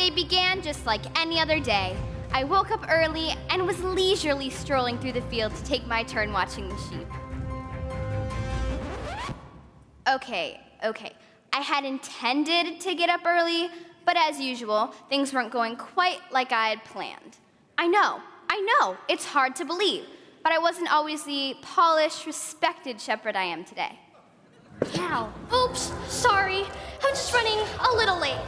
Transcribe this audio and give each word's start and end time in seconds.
day 0.00 0.08
began 0.08 0.62
just 0.62 0.86
like 0.86 1.02
any 1.20 1.38
other 1.38 1.60
day. 1.60 1.94
I 2.32 2.44
woke 2.44 2.70
up 2.70 2.86
early 2.88 3.34
and 3.50 3.66
was 3.66 3.78
leisurely 3.82 4.48
strolling 4.48 4.98
through 4.98 5.12
the 5.12 5.22
field 5.22 5.54
to 5.54 5.62
take 5.64 5.86
my 5.86 6.02
turn 6.04 6.32
watching 6.32 6.70
the 6.70 6.76
sheep. 6.88 7.06
Okay, 10.08 10.58
okay. 10.82 11.12
I 11.52 11.60
had 11.60 11.84
intended 11.84 12.80
to 12.80 12.94
get 12.94 13.10
up 13.10 13.26
early, 13.26 13.68
but 14.06 14.16
as 14.16 14.40
usual, 14.40 14.94
things 15.10 15.34
weren't 15.34 15.52
going 15.52 15.76
quite 15.76 16.20
like 16.32 16.50
I 16.50 16.68
had 16.68 16.82
planned. 16.84 17.36
I 17.76 17.86
know, 17.86 18.20
I 18.48 18.58
know, 18.70 18.96
it's 19.06 19.26
hard 19.26 19.54
to 19.56 19.66
believe, 19.66 20.04
but 20.42 20.52
I 20.52 20.58
wasn't 20.58 20.90
always 20.90 21.24
the 21.24 21.56
polished, 21.60 22.24
respected 22.24 22.98
shepherd 22.98 23.36
I 23.36 23.44
am 23.44 23.64
today. 23.64 23.98
Cow. 24.94 25.30
Oops, 25.52 25.92
sorry. 26.08 26.64
I'm 27.02 27.10
just 27.10 27.34
running 27.34 27.58
a 27.80 27.92
little 27.94 28.18
late. 28.18 28.40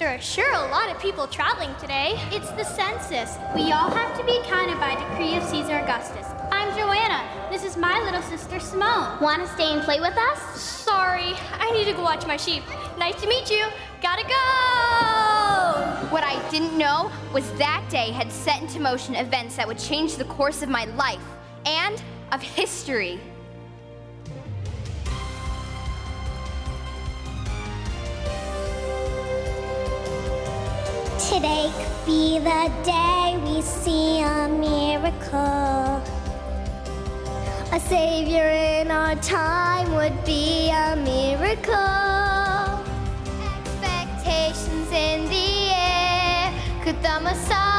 There 0.00 0.08
are 0.08 0.18
sure 0.18 0.50
a 0.50 0.70
lot 0.70 0.90
of 0.90 0.98
people 0.98 1.26
traveling 1.26 1.74
today. 1.78 2.14
It's 2.32 2.50
the 2.52 2.64
census. 2.64 3.36
We 3.54 3.70
all 3.70 3.90
have 3.90 4.16
to 4.18 4.24
be 4.24 4.40
counted 4.44 4.80
by 4.80 4.94
decree 4.94 5.36
of 5.36 5.42
Caesar 5.42 5.76
Augustus. 5.76 6.26
I'm 6.50 6.74
Joanna. 6.74 7.22
This 7.50 7.64
is 7.64 7.76
my 7.76 8.00
little 8.04 8.22
sister 8.22 8.58
Simone. 8.60 9.20
Want 9.20 9.42
to 9.42 9.48
stay 9.52 9.74
and 9.74 9.82
play 9.82 10.00
with 10.00 10.16
us? 10.16 10.58
Sorry, 10.58 11.34
I 11.52 11.70
need 11.72 11.84
to 11.84 11.92
go 11.92 12.02
watch 12.02 12.26
my 12.26 12.38
sheep. 12.38 12.62
Nice 12.96 13.20
to 13.20 13.28
meet 13.28 13.50
you. 13.50 13.66
Gotta 14.00 14.22
go! 14.22 16.08
What 16.08 16.24
I 16.24 16.40
didn't 16.50 16.78
know 16.78 17.12
was 17.34 17.52
that 17.58 17.84
day 17.90 18.10
had 18.10 18.32
set 18.32 18.62
into 18.62 18.80
motion 18.80 19.16
events 19.16 19.56
that 19.56 19.68
would 19.68 19.78
change 19.78 20.16
the 20.16 20.24
course 20.24 20.62
of 20.62 20.70
my 20.70 20.86
life 20.96 21.20
and 21.66 22.02
of 22.32 22.40
history. 22.40 23.20
Today 31.30 31.70
could 31.78 32.06
be 32.06 32.38
the 32.40 32.72
day 32.82 33.38
we 33.44 33.62
see 33.62 34.20
a 34.20 34.48
miracle. 34.48 36.02
A 37.72 37.78
savior 37.86 38.48
in 38.48 38.90
our 38.90 39.14
time 39.14 39.94
would 39.94 40.24
be 40.24 40.70
a 40.70 40.96
miracle. 40.96 41.72
Expectations 43.60 44.90
in 44.90 45.28
the 45.28 45.70
air. 45.70 46.52
Could 46.82 47.00
the 47.00 47.20
Messiah 47.20 47.69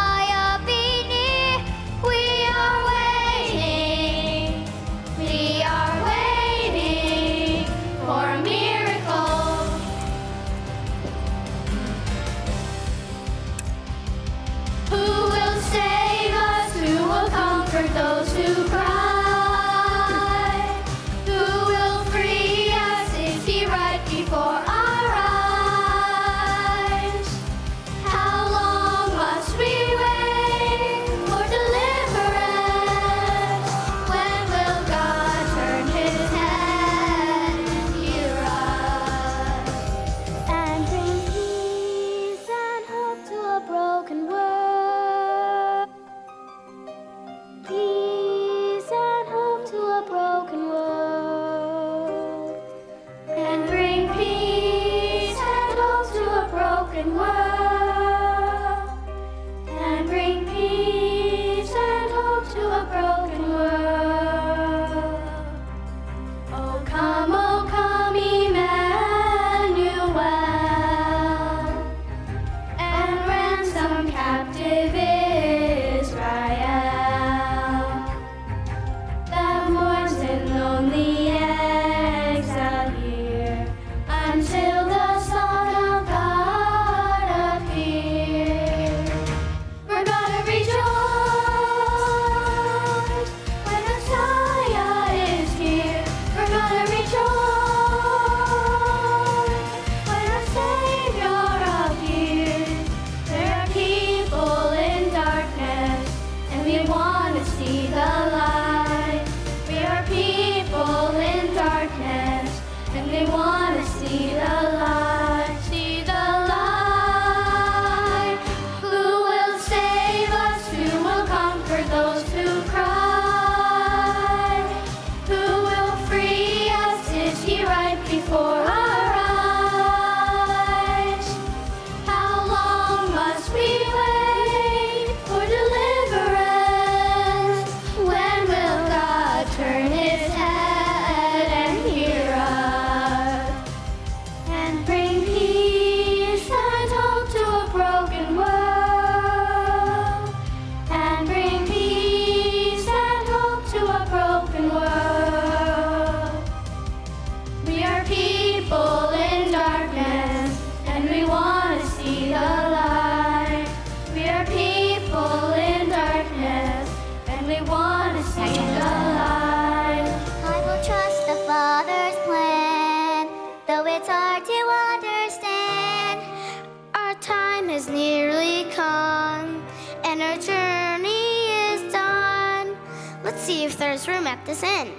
has 177.71 177.87
nearly 177.87 178.69
come, 178.71 179.65
and 180.03 180.21
our 180.21 180.35
journey 180.35 181.47
is 181.71 181.93
done. 181.93 182.75
Let's 183.23 183.41
see 183.41 183.63
if 183.63 183.77
there's 183.77 184.09
room 184.09 184.27
at 184.27 184.45
this 184.45 184.61
inn. 184.61 184.91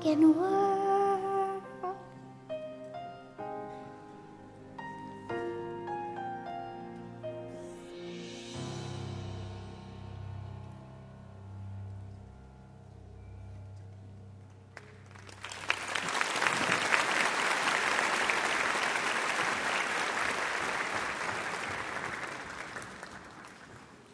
broken 0.00 0.36
world. 0.36 1.62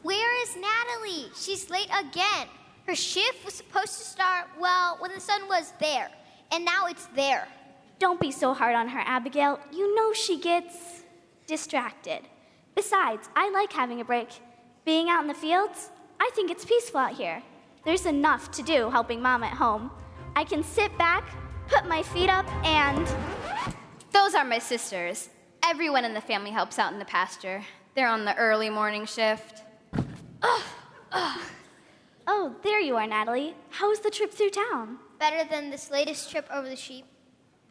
Where 0.02 0.42
is 0.42 0.56
Natalie? 0.56 1.30
She's 1.34 1.70
late 1.70 1.88
again. 1.98 2.48
Her 2.94 2.98
shift 2.98 3.44
was 3.44 3.54
supposed 3.54 3.98
to 3.98 4.04
start, 4.04 4.44
well, 4.56 4.98
when 5.00 5.12
the 5.12 5.18
sun 5.18 5.48
was 5.48 5.72
there. 5.80 6.08
And 6.52 6.64
now 6.64 6.86
it's 6.86 7.06
there. 7.06 7.48
Don't 7.98 8.20
be 8.20 8.30
so 8.30 8.54
hard 8.54 8.76
on 8.76 8.86
her, 8.86 9.00
Abigail. 9.00 9.58
You 9.72 9.96
know 9.96 10.12
she 10.12 10.38
gets 10.38 11.02
distracted. 11.48 12.20
Besides, 12.76 13.28
I 13.34 13.50
like 13.50 13.72
having 13.72 14.00
a 14.00 14.04
break. 14.04 14.28
Being 14.84 15.10
out 15.10 15.22
in 15.22 15.26
the 15.26 15.34
fields, 15.34 15.90
I 16.20 16.30
think 16.36 16.52
it's 16.52 16.64
peaceful 16.64 17.00
out 17.00 17.14
here. 17.14 17.42
There's 17.84 18.06
enough 18.06 18.52
to 18.52 18.62
do 18.62 18.90
helping 18.90 19.20
mom 19.20 19.42
at 19.42 19.54
home. 19.54 19.90
I 20.36 20.44
can 20.44 20.62
sit 20.62 20.96
back, 20.96 21.24
put 21.66 21.88
my 21.88 22.00
feet 22.00 22.30
up, 22.30 22.46
and. 22.64 23.08
Those 24.12 24.36
are 24.36 24.44
my 24.44 24.60
sisters. 24.60 25.30
Everyone 25.64 26.04
in 26.04 26.14
the 26.14 26.20
family 26.20 26.52
helps 26.52 26.78
out 26.78 26.92
in 26.92 27.00
the 27.00 27.04
pasture. 27.04 27.64
They're 27.96 28.06
on 28.06 28.24
the 28.24 28.36
early 28.36 28.70
morning 28.70 29.04
shift. 29.04 29.62
Oh, 32.26 32.54
there 32.62 32.80
you 32.80 32.96
are, 32.96 33.06
Natalie. 33.06 33.54
How 33.70 33.90
was 33.90 34.00
the 34.00 34.10
trip 34.10 34.32
through 34.32 34.50
town? 34.50 34.98
Better 35.18 35.48
than 35.48 35.70
this 35.70 35.90
latest 35.90 36.30
trip 36.30 36.46
over 36.50 36.68
the 36.68 36.76
sheep. 36.76 37.04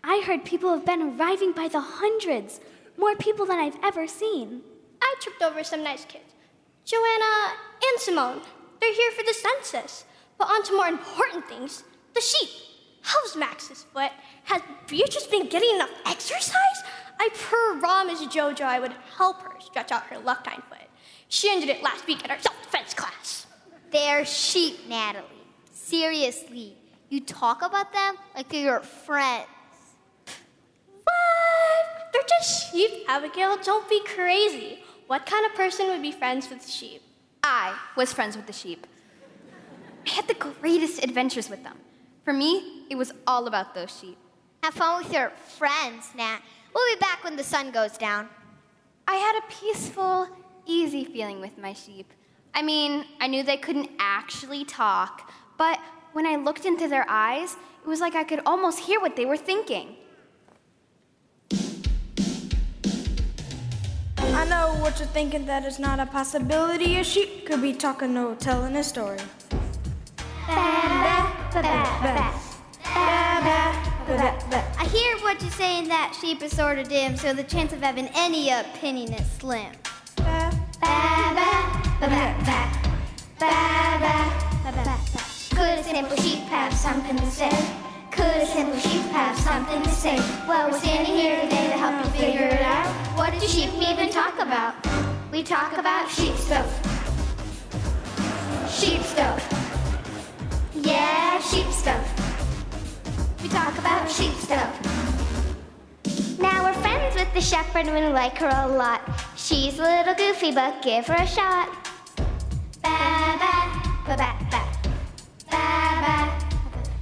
I 0.04 0.24
heard 0.26 0.46
people 0.46 0.72
have 0.72 0.86
been 0.86 1.02
arriving 1.02 1.54
by 1.54 1.68
the 1.68 1.80
hundreds. 1.82 2.60
More 2.98 3.16
people 3.16 3.46
than 3.46 3.60
I've 3.60 3.78
ever 3.84 4.08
seen. 4.08 4.62
I 5.02 5.16
tripped 5.20 5.42
over 5.42 5.64
some 5.64 5.84
nice 5.84 6.06
kids. 6.06 6.34
Joanna 6.86 7.54
and 7.84 8.00
Simone. 8.00 8.42
They're 8.80 8.94
here 8.94 9.12
for 9.12 9.24
the 9.24 9.34
census. 9.34 10.06
But 10.38 10.50
on 10.50 10.64
to 10.64 10.76
more 10.76 10.88
important 10.88 11.48
things 11.48 11.84
the 12.14 12.22
sheep. 12.22 12.50
How's 13.02 13.36
Max's 13.36 13.84
foot? 13.92 14.12
Has 14.44 14.62
Beatrice 14.88 15.28
been 15.28 15.48
getting 15.48 15.76
enough 15.76 15.90
exercise? 16.06 16.84
I 17.20 17.30
promised 17.34 18.30
JoJo 18.30 18.62
I 18.62 18.80
would 18.80 18.94
help 19.18 19.42
her 19.42 19.60
stretch 19.60 19.92
out 19.92 20.04
her 20.04 20.20
left 20.20 20.46
hind 20.46 20.64
foot. 20.70 20.88
She 21.28 21.50
ended 21.50 21.70
it 21.70 21.82
last 21.82 22.06
week 22.06 22.24
in 22.24 22.30
our 22.30 22.40
self 22.40 22.62
defense 22.62 22.94
class. 22.94 23.48
They're 23.94 24.26
sheep, 24.26 24.90
Natalie. 24.90 25.28
Seriously. 25.72 26.76
You 27.10 27.22
talk 27.22 27.62
about 27.62 27.94
them 27.94 28.16
like 28.36 28.50
they're 28.50 28.64
your 28.64 28.80
friends. 28.80 29.46
What? 31.04 32.12
They're 32.12 32.24
just 32.28 32.72
sheep, 32.72 33.06
Abigail. 33.08 33.58
Don't 33.62 33.88
be 33.88 34.04
crazy. 34.04 34.84
What 35.06 35.28
kind 35.28 35.46
of 35.46 35.54
person 35.54 35.88
would 35.90 36.02
be 36.02 36.12
friends 36.12 36.50
with 36.50 36.68
sheep? 36.68 37.04
I 37.44 37.78
was 37.96 38.12
friends 38.12 38.36
with 38.36 38.48
the 38.48 38.54
sheep. 38.54 38.88
I 40.08 40.10
had 40.10 40.28
the 40.28 40.34
greatest 40.34 41.04
adventures 41.04 41.48
with 41.48 41.64
them. 41.64 41.78
For 42.26 42.34
me, 42.34 42.86
it 42.90 42.96
was 42.96 43.14
all 43.28 43.46
about 43.46 43.76
those 43.76 43.96
sheep. 43.96 44.18
Have 44.64 44.74
fun 44.74 45.04
with 45.04 45.14
your 45.14 45.30
friends, 45.30 46.10
Nat. 46.16 46.40
We'll 46.74 46.96
be 46.96 47.00
back 47.00 47.24
when 47.24 47.36
the 47.36 47.44
sun 47.44 47.70
goes 47.70 47.96
down. 47.98 48.28
I 49.08 49.16
had 49.16 49.38
a 49.38 49.54
peaceful, 49.54 50.30
easy 50.66 51.06
feeling 51.06 51.42
with 51.42 51.60
my 51.60 51.74
sheep. 51.74 52.12
I 52.56 52.62
mean, 52.62 53.06
I 53.20 53.28
knew 53.28 53.42
they 53.44 53.58
couldn't 53.58 53.90
actually 53.98 54.64
talk, 54.64 55.32
but 55.58 55.80
when 56.12 56.28
I 56.28 56.36
looked 56.36 56.66
into 56.66 56.88
their 56.88 57.06
eyes, 57.10 57.56
it 57.84 57.88
was 57.88 58.00
like 58.00 58.14
I 58.14 58.24
could 58.24 58.42
almost 58.46 58.80
hear 58.80 59.00
what 59.00 59.16
they 59.16 59.26
were 59.26 59.38
thinking. 59.38 59.96
I 64.20 64.46
know 64.46 64.76
what 64.82 65.00
you're 65.00 65.08
thinking, 65.08 65.48
that 65.48 65.66
is 65.66 65.80
not 65.80 66.00
a 66.00 66.06
possibility. 66.06 66.98
A 66.98 67.04
sheep 67.04 67.48
could 67.48 67.62
be 67.62 67.74
talking 67.74 68.16
or 68.18 68.36
telling 68.36 68.76
a 68.76 68.84
story. 68.84 69.20
I 74.76 74.90
hear 74.92 75.18
what 75.24 75.42
you're 75.42 75.52
saying 75.52 75.88
that 75.88 76.16
sheep 76.20 76.44
is 76.44 76.56
sort 76.56 76.78
of 76.78 76.88
dim, 76.88 77.18
so 77.18 77.34
the 77.34 77.44
chance 77.44 77.74
of 77.74 77.82
having 77.82 78.10
any 78.14 78.52
opinion 78.52 79.14
is 79.14 79.32
slim. 79.32 79.72
Could 85.56 85.80
a 85.80 85.84
simple 85.84 86.18
sheep 86.18 86.40
have 86.50 86.74
something 86.74 87.16
to 87.16 87.26
say? 87.32 87.52
Could 88.12 88.26
a 88.26 88.46
simple 88.46 88.80
sheep 88.80 89.04
have 89.12 89.38
something 89.38 89.82
to 89.82 89.90
say? 89.90 90.18
Well, 90.48 90.72
we're 90.72 90.80
standing 90.80 91.14
here 91.14 91.40
today 91.42 91.68
to 91.68 91.78
help 91.78 92.04
you 92.04 92.12
figure 92.12 92.48
it 92.48 92.62
out. 92.62 92.88
What 93.18 93.34
do 93.40 93.48
sheep 93.48 93.70
even 93.76 94.10
talk 94.10 94.40
about? 94.40 94.76
We 95.32 95.44
talk 95.44 95.78
about 95.78 96.10
sheep 96.10 96.36
stuff. 96.36 96.68
Sheep 98.70 99.02
stuff. 99.04 99.40
Yeah, 100.74 101.40
sheep 101.40 101.68
stuff. 101.68 102.06
We 103.42 103.50
talk 103.50 103.78
about 103.78 104.10
sheep 104.12 104.34
stuff. 104.34 104.74
Now 106.40 106.66
we're 106.66 106.82
friends 106.82 107.16
with 107.16 107.34
the 107.34 107.42
shepherd 107.42 107.88
and 107.88 107.96
we 107.96 108.12
like 108.12 108.38
her 108.40 108.50
a 108.50 108.68
lot. 108.68 109.02
She's 109.44 109.78
a 109.78 109.84
little 109.84 110.16
goofy, 110.16 110.54
but 110.54 110.82
give 110.82 111.06
her 111.08 111.16
a 111.16 111.28
shot. 111.28 111.68
Ba 112.82 113.36
ba 113.42 113.54
ba 114.08 114.16
ba 114.16 114.30
ba 114.50 114.62
ba 115.52 115.66
ba. 116.00 116.48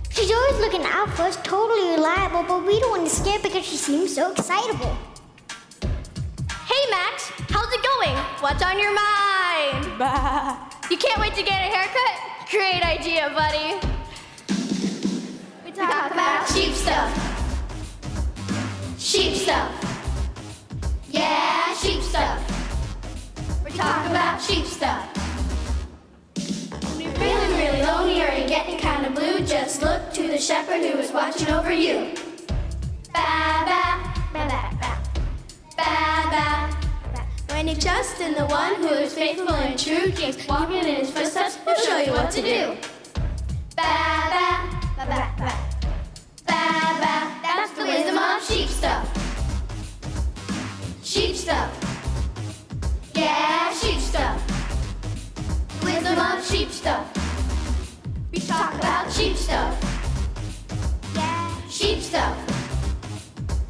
She's 0.10 0.32
always 0.32 0.58
looking 0.58 0.84
out 0.84 1.12
for 1.12 1.22
us, 1.22 1.38
totally 1.44 1.92
reliable, 1.92 2.42
but 2.42 2.66
we 2.66 2.80
don't 2.80 2.90
want 2.98 3.08
to 3.08 3.16
scare 3.16 3.38
because 3.44 3.64
she 3.64 3.78
seems 3.78 4.16
so 4.16 4.32
excitable. 4.32 4.98
Hey, 6.66 6.84
Max, 6.90 7.30
how's 7.52 7.72
it 7.72 7.84
going? 7.84 8.18
What's 8.40 8.64
on 8.64 8.80
your 8.80 8.96
mind? 8.96 10.00
Bah. 10.00 10.58
You 10.90 10.98
can't 10.98 11.22
wait 11.22 11.36
to 11.36 11.44
get 11.44 11.62
a 11.62 11.70
haircut? 11.70 12.50
Great 12.50 12.84
idea, 12.84 13.30
buddy. 13.36 13.78
We 15.64 15.72
talk 15.74 16.12
about 16.12 16.48
sheep 16.48 16.74
stuff. 16.74 17.12
Sheep 18.98 19.36
stuff. 19.36 19.91
Yeah, 21.12 21.74
sheep 21.76 22.02
stuff. 22.02 22.40
We 23.66 23.72
talk 23.72 24.06
about 24.10 24.42
sheep 24.42 24.66
stuff. 24.66 25.06
When 26.88 27.02
you're 27.02 27.12
feeling 27.14 27.52
really 27.58 27.82
lonely 27.82 28.22
or 28.22 28.32
you're 28.32 28.48
getting 28.48 28.80
kind 28.80 29.06
of 29.06 29.14
blue, 29.14 29.46
just 29.46 29.82
look 29.82 30.14
to 30.14 30.28
the 30.28 30.38
shepherd 30.38 30.82
who 30.82 30.98
is 31.00 31.12
watching 31.12 31.50
over 31.50 31.72
you. 31.72 32.14
Ba 33.14 33.66
ba 33.68 34.14
ba 34.34 34.48
ba 34.50 34.98
ba 35.78 36.30
ba. 36.32 36.78
When 37.50 37.68
you 37.68 37.76
trust 37.76 38.22
in 38.22 38.34
the 38.34 38.46
one 38.46 38.76
who 38.76 38.88
is 38.88 39.14
faithful 39.14 39.54
and 39.54 39.78
true, 39.78 40.12
keeps 40.12 40.48
walking 40.48 40.78
in 40.78 40.96
his 40.96 41.12
footsteps, 41.12 41.58
he'll 41.66 41.76
show 41.76 41.98
you 41.98 42.14
what 42.14 42.32
to 42.32 42.42
do. 42.42 42.78
Ba 43.76 43.92
ba 44.32 44.70
ba 44.96 45.06
ba. 45.38 45.54
Ba 46.48 46.64
ba. 47.04 47.14
That's 47.44 47.74
the 47.74 47.84
wisdom 47.84 48.18
of 48.18 48.42
sheep 48.44 48.70
stuff. 48.70 49.31
Sheep 51.12 51.36
stuff. 51.36 51.70
Yeah, 53.14 53.74
sheep 53.74 54.00
stuff. 54.00 54.42
Wisdom 55.84 56.18
of 56.18 56.42
sheep 56.42 56.70
stuff. 56.70 57.06
We 58.32 58.40
talk 58.40 58.76
about 58.76 59.12
sheep 59.12 59.36
stuff. 59.36 59.76
Yeah, 61.14 61.68
sheep 61.68 62.00
stuff. 62.00 62.38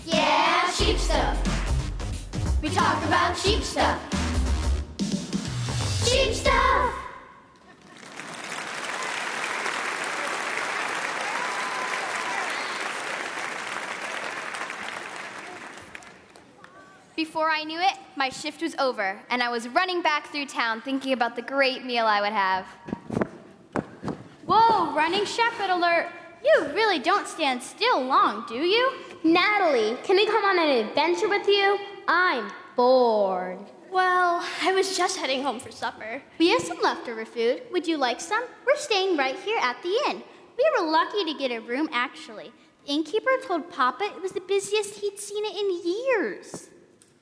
Yeah, 0.05 0.69
sheep 0.69 0.99
stuff. 0.99 1.35
We 2.61 2.69
talk 2.69 3.03
about 3.05 3.35
sheep 3.35 3.63
stuff. 3.63 3.99
Sheep 6.05 6.35
stuff. 6.35 7.00
Before 17.21 17.51
I 17.51 17.63
knew 17.63 17.79
it, 17.79 17.93
my 18.15 18.29
shift 18.29 18.63
was 18.63 18.73
over, 18.79 19.21
and 19.29 19.43
I 19.43 19.49
was 19.49 19.67
running 19.67 20.01
back 20.01 20.31
through 20.31 20.47
town 20.47 20.81
thinking 20.81 21.13
about 21.13 21.35
the 21.35 21.43
great 21.43 21.85
meal 21.85 22.07
I 22.07 22.19
would 22.19 22.33
have. 22.33 22.65
Whoa, 24.47 24.95
running 24.95 25.25
shepherd 25.25 25.69
alert! 25.69 26.07
You 26.43 26.71
really 26.73 26.97
don't 26.97 27.27
stand 27.27 27.61
still 27.61 28.01
long, 28.03 28.43
do 28.49 28.55
you? 28.55 28.93
Natalie, 29.23 29.97
can 30.03 30.15
we 30.15 30.25
come 30.25 30.43
on 30.43 30.57
an 30.57 30.87
adventure 30.87 31.29
with 31.29 31.47
you? 31.47 31.77
I'm 32.07 32.51
bored. 32.75 33.59
Well, 33.91 34.43
I 34.63 34.71
was 34.71 34.97
just 34.97 35.19
heading 35.19 35.43
home 35.43 35.59
for 35.59 35.71
supper. 35.71 36.23
We 36.39 36.49
have 36.49 36.63
some 36.63 36.81
leftover 36.81 37.25
food. 37.25 37.61
Would 37.71 37.87
you 37.87 37.97
like 37.97 38.19
some? 38.19 38.43
We're 38.65 38.77
staying 38.77 39.15
right 39.15 39.35
here 39.35 39.59
at 39.61 39.79
the 39.83 39.95
inn. 40.09 40.23
We 40.57 40.71
were 40.75 40.89
lucky 40.89 41.23
to 41.25 41.37
get 41.37 41.51
a 41.51 41.61
room, 41.61 41.87
actually. 41.91 42.51
The 42.87 42.93
innkeeper 42.93 43.37
told 43.45 43.69
Papa 43.69 44.05
it 44.05 44.23
was 44.23 44.31
the 44.31 44.41
busiest 44.41 44.95
he'd 44.95 45.19
seen 45.19 45.45
it 45.45 45.55
in 45.55 46.25
years. 46.25 46.70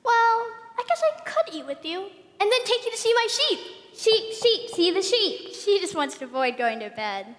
Well, 0.04 0.46
I 0.78 0.84
guess 0.88 1.02
I 1.02 1.20
could 1.22 1.54
eat 1.54 1.66
with 1.66 1.84
you 1.84 2.00
and 2.00 2.50
then 2.50 2.64
take 2.64 2.84
you 2.84 2.90
to 2.90 2.96
see 2.96 3.14
my 3.14 3.26
sheep. 3.30 3.58
Sheep, 3.94 4.32
sheep, 4.32 4.70
see 4.70 4.90
the 4.90 5.02
sheep. 5.02 5.54
She 5.54 5.80
just 5.80 5.94
wants 5.94 6.16
to 6.18 6.24
avoid 6.24 6.56
going 6.56 6.80
to 6.80 6.90
bed. 6.90 7.34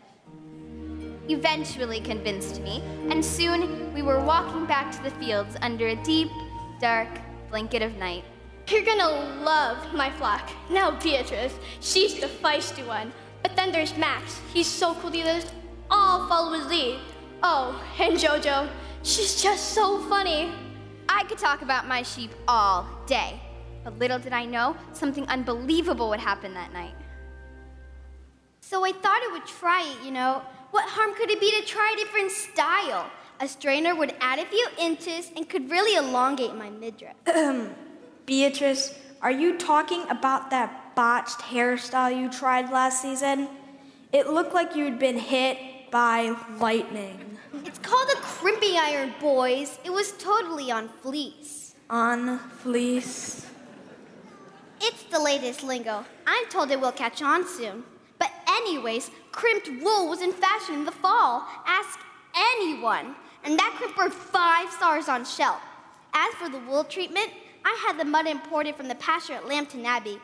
Eventually 1.30 2.02
convinced 2.02 2.62
me, 2.62 2.84
and 3.10 3.24
soon 3.24 3.94
we 3.94 4.02
were 4.02 4.20
walking 4.24 4.66
back 4.66 4.92
to 4.92 5.02
the 5.02 5.12
fields 5.12 5.56
under 5.62 5.88
a 5.88 5.96
deep, 6.04 6.30
dark 6.80 7.08
blanket 7.50 7.82
of 7.82 7.96
night. 7.96 8.26
You're 8.68 8.84
gonna 8.84 9.42
love 9.44 9.94
my 9.94 10.10
flock. 10.12 10.50
Now, 10.70 10.92
Beatrice, 11.00 11.54
she's 11.80 12.20
the 12.20 12.28
feisty 12.28 12.86
one. 12.86 13.12
But 13.42 13.56
then 13.56 13.72
there's 13.72 13.98
Max. 13.98 14.40
He's 14.54 14.68
so 14.68 14.94
cool, 14.96 15.12
he 15.12 15.24
does 15.24 15.46
all 15.90 16.28
follow 16.28 16.54
his 16.58 16.68
lead. 16.68 17.00
Oh, 17.44 17.82
and 18.00 18.18
JoJo, 18.18 18.70
she's 19.04 19.42
just 19.42 19.70
so 19.70 20.00
funny. 20.08 20.52
I 21.14 21.24
could 21.26 21.38
talk 21.38 21.62
about 21.62 21.88
my 21.88 22.04
sheep 22.04 22.32
all 22.48 22.88
day, 23.06 23.40
but 23.84 24.00
little 24.00 24.18
did 24.18 24.32
I 24.32 24.46
know 24.46 24.78
something 24.94 25.28
unbelievable 25.28 26.10
would 26.10 26.22
happen 26.22 26.54
that 26.54 26.72
night. 26.72 26.96
So 28.62 28.86
I 28.86 28.94
thought 28.94 29.22
I 29.22 29.30
would 29.34 29.46
try 29.46 29.82
it, 29.84 30.06
you 30.06 30.12
know. 30.12 30.42
What 30.72 30.86
harm 30.88 31.14
could 31.16 31.30
it 31.30 31.42
be 31.42 31.52
to 31.60 31.68
try 31.68 31.94
a 31.94 31.98
different 31.98 32.32
style? 32.32 33.12
A 33.42 33.48
strainer 33.48 33.94
would 33.94 34.16
add 34.22 34.40
a 34.40 34.46
few 34.46 34.66
inches 34.80 35.30
and 35.36 35.50
could 35.50 35.70
really 35.70 35.98
elongate 35.98 36.56
my 36.56 36.70
midriff. 36.70 37.16
Beatrice, 38.26 38.98
are 39.22 39.32
you 39.32 39.58
talking 39.58 40.08
about 40.10 40.50
that 40.52 40.96
botched 40.96 41.40
hairstyle 41.40 42.18
you 42.18 42.32
tried 42.32 42.72
last 42.72 43.02
season? 43.02 43.50
It 44.14 44.28
looked 44.28 44.54
like 44.54 44.76
you'd 44.76 45.00
been 45.00 45.18
hit 45.20 45.58
by 45.92 46.34
lightning. 46.58 47.38
It's 47.66 47.80
called 47.80 48.10
a 48.10 48.16
crimping 48.16 48.78
iron, 48.78 49.14
boys. 49.20 49.78
It 49.84 49.92
was 49.92 50.14
totally 50.14 50.72
on 50.72 50.88
fleece. 50.88 51.76
On 51.90 52.40
fleece. 52.40 53.46
It's 54.82 55.04
the 55.04 55.20
latest 55.20 55.64
lingo. 55.64 56.06
I'm 56.26 56.48
told 56.48 56.72
it 56.72 56.80
will 56.80 56.94
catch 56.94 57.22
on 57.22 57.46
soon. 57.46 57.84
But, 58.18 58.32
anyways, 58.48 59.12
crimped 59.32 59.70
wool 59.84 60.10
was 60.10 60.22
in 60.22 60.32
fashion 60.32 60.76
in 60.76 60.86
the 60.86 60.92
fall. 60.92 61.46
Ask 61.68 62.00
anyone. 62.36 63.16
And 63.44 63.60
that 63.60 63.74
crimp 63.78 63.98
earned 64.00 64.14
five 64.14 64.72
stars 64.72 65.10
on 65.10 65.26
shelf. 65.26 65.62
As 66.14 66.34
for 66.36 66.50
the 66.50 66.60
wool 66.60 66.84
treatment, 66.84 67.30
I 67.66 67.78
had 67.86 68.00
the 68.00 68.06
mud 68.06 68.28
imported 68.28 68.76
from 68.76 68.88
the 68.88 68.96
pasture 68.96 69.34
at 69.34 69.48
Lambton 69.48 69.86
Abbey. 69.86 70.20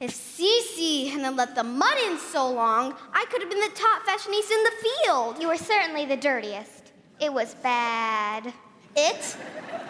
If 0.00 0.14
Cece 0.14 1.10
hadn't 1.10 1.34
let 1.34 1.56
the 1.56 1.64
mud 1.64 1.98
in 2.06 2.18
so 2.18 2.48
long, 2.48 2.94
I 3.12 3.24
could 3.30 3.40
have 3.42 3.50
been 3.50 3.58
the 3.58 3.74
top 3.74 4.06
fashionista 4.06 4.52
in 4.52 4.62
the 4.62 4.72
field. 4.86 5.42
You 5.42 5.48
were 5.48 5.56
certainly 5.56 6.06
the 6.06 6.16
dirtiest. 6.16 6.92
It 7.18 7.32
was 7.32 7.56
bad. 7.56 8.52
It 8.94 9.36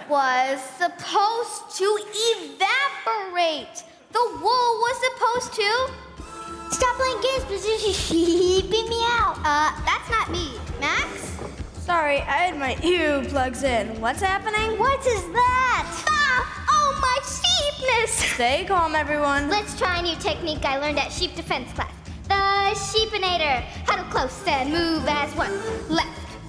was 0.08 0.62
supposed 0.78 1.76
to 1.76 1.98
evaporate. 2.08 3.84
The 4.10 4.38
wool 4.40 4.70
was 4.80 4.96
supposed 5.12 5.52
to. 5.60 5.90
Stop 6.74 6.96
playing 6.96 7.20
games, 7.20 7.44
Pazuzu. 7.44 7.92
Sheeping 8.08 8.88
me 8.88 9.02
out. 9.02 9.36
Uh, 9.44 9.72
that's 9.84 10.10
not 10.10 10.30
me. 10.30 10.52
Max? 10.80 11.36
Sorry, 11.84 12.20
I 12.22 12.46
had 12.46 12.58
my 12.58 12.78
ear 12.82 13.22
plugs 13.26 13.62
in. 13.62 14.00
What's 14.00 14.22
happening? 14.22 14.78
What 14.78 15.06
is 15.06 15.22
that? 15.32 16.17
Sheepness! 17.78 18.10
Stay 18.34 18.64
calm, 18.66 18.96
everyone. 18.96 19.48
Let's 19.48 19.78
try 19.78 19.98
a 19.98 20.02
new 20.02 20.16
technique 20.16 20.64
I 20.64 20.78
learned 20.78 20.98
at 20.98 21.12
sheep 21.12 21.36
defense 21.36 21.72
class. 21.72 21.92
The 22.24 22.34
sheepinator. 22.74 23.62
Huddle 23.86 24.04
close 24.06 24.42
and 24.48 24.72
move 24.72 25.06
as 25.06 25.32
one. 25.36 25.52
Left, 25.88 26.08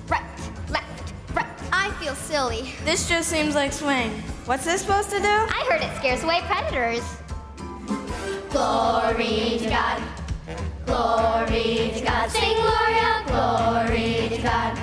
right, 0.09 0.23
left, 0.69 1.13
right. 1.35 1.45
I 1.71 1.91
feel 2.01 2.15
silly. 2.15 2.73
This 2.83 3.07
just 3.07 3.29
seems 3.29 3.53
like 3.53 3.73
swing. 3.73 4.09
What's 4.45 4.65
this 4.65 4.81
supposed 4.81 5.11
to 5.11 5.19
do? 5.19 5.27
I 5.27 5.67
heard 5.69 5.81
it 5.81 5.95
scares 5.97 6.23
away 6.23 6.41
predators. 6.47 7.03
Glory 8.49 9.59
to 9.59 9.69
God. 9.69 10.01
Glory 10.87 11.91
to 11.93 12.01
God. 12.03 12.29
Sing 12.31 12.55
Gloria. 12.57 13.23
Glory 13.27 14.29
to 14.29 14.41
God. 14.41 14.73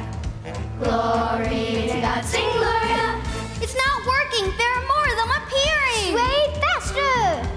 Glory 0.79 1.89
to 1.91 2.01
God. 2.01 2.25
Sing 2.25 2.49
Gloria. 2.53 3.21
It's 3.61 3.75
not 3.75 4.07
working. 4.07 4.53
There 4.57 4.73
are 4.75 4.87
more 4.87 5.09
of 5.11 5.17
them 5.17 5.43
appearing. 5.43 5.86
Wait 6.05 6.51
faster. 6.61 7.49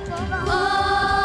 Oh. 0.48 1.19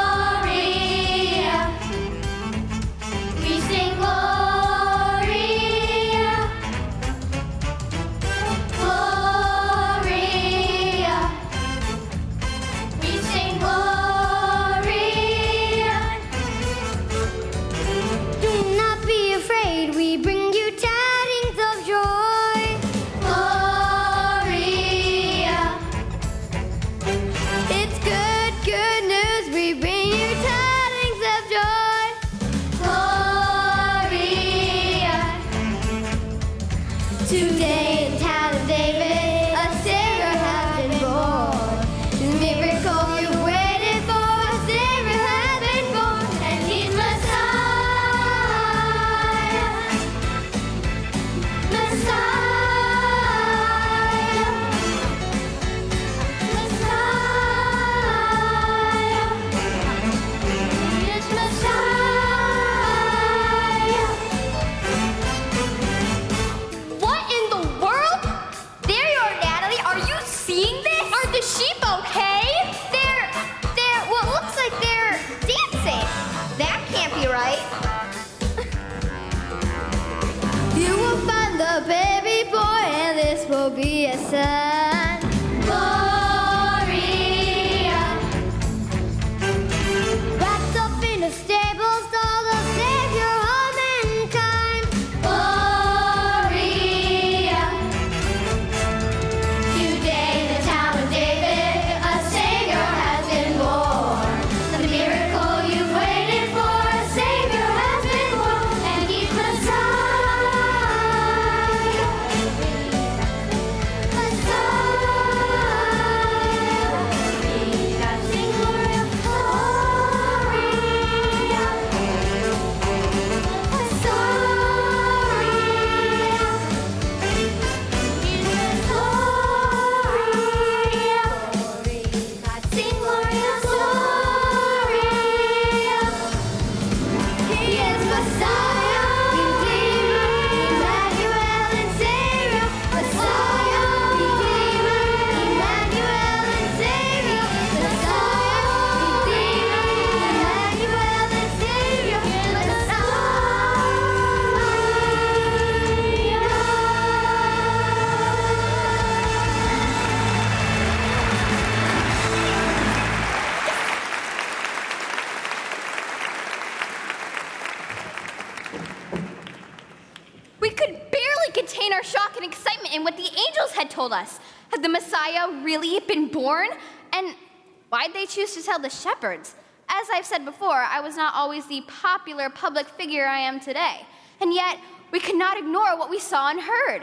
Tell 178.75 178.83
the 178.83 178.90
shepherds? 178.90 179.54
As 179.88 180.09
I've 180.12 180.26
said 180.26 180.45
before, 180.45 180.75
I 180.75 181.00
was 181.00 181.16
not 181.16 181.35
always 181.35 181.66
the 181.66 181.83
popular 181.87 182.50
public 182.50 182.87
figure 182.87 183.26
I 183.26 183.38
am 183.38 183.61
today. 183.61 184.00
And 184.40 184.52
yet, 184.52 184.78
we 185.12 185.21
could 185.21 185.37
not 185.37 185.57
ignore 185.57 185.97
what 185.97 186.11
we 186.11 186.19
saw 186.19 186.50
and 186.50 186.61
heard. 186.61 187.02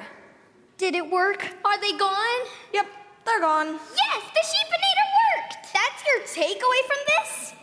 Did 0.78 0.96
it 0.96 1.10
work? 1.10 1.48
Are 1.64 1.80
they 1.80 1.94
gone? 1.94 2.40
Yep, 2.74 2.88
they're 3.26 3.40
gone. 3.40 3.68
Yes, 3.68 4.24
the 4.34 4.44
sheepinator 4.52 5.08
worked. 5.22 5.74
That's 5.74 6.04
your 6.08 6.46
takeaway 6.46 6.82
from 6.88 6.98
this? 7.08 7.54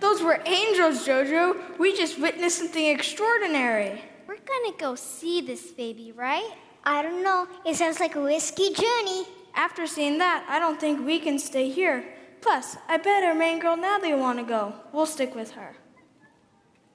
Those 0.00 0.22
were 0.22 0.40
angels, 0.46 1.06
Jojo. 1.06 1.78
We 1.78 1.94
just 1.94 2.18
witnessed 2.18 2.58
something 2.58 2.86
extraordinary. 2.86 4.00
We're 4.26 4.36
gonna 4.36 4.76
go 4.78 4.94
see 4.94 5.42
this 5.42 5.72
baby, 5.72 6.12
right? 6.12 6.52
I 6.84 7.02
don't 7.02 7.22
know. 7.22 7.46
It 7.66 7.74
sounds 7.74 8.00
like 8.00 8.14
a 8.14 8.22
risky 8.22 8.72
journey. 8.72 9.26
After 9.54 9.86
seeing 9.86 10.18
that, 10.18 10.46
I 10.48 10.58
don't 10.58 10.80
think 10.80 11.04
we 11.04 11.18
can 11.18 11.38
stay 11.38 11.68
here. 11.68 12.04
Plus, 12.40 12.76
I 12.88 12.96
bet 12.96 13.24
our 13.24 13.34
main 13.34 13.58
girl 13.58 13.76
Natalie 13.76 14.14
will 14.14 14.20
want 14.20 14.38
to 14.38 14.44
go. 14.44 14.74
We'll 14.92 15.06
stick 15.06 15.34
with 15.34 15.52
her. 15.52 15.76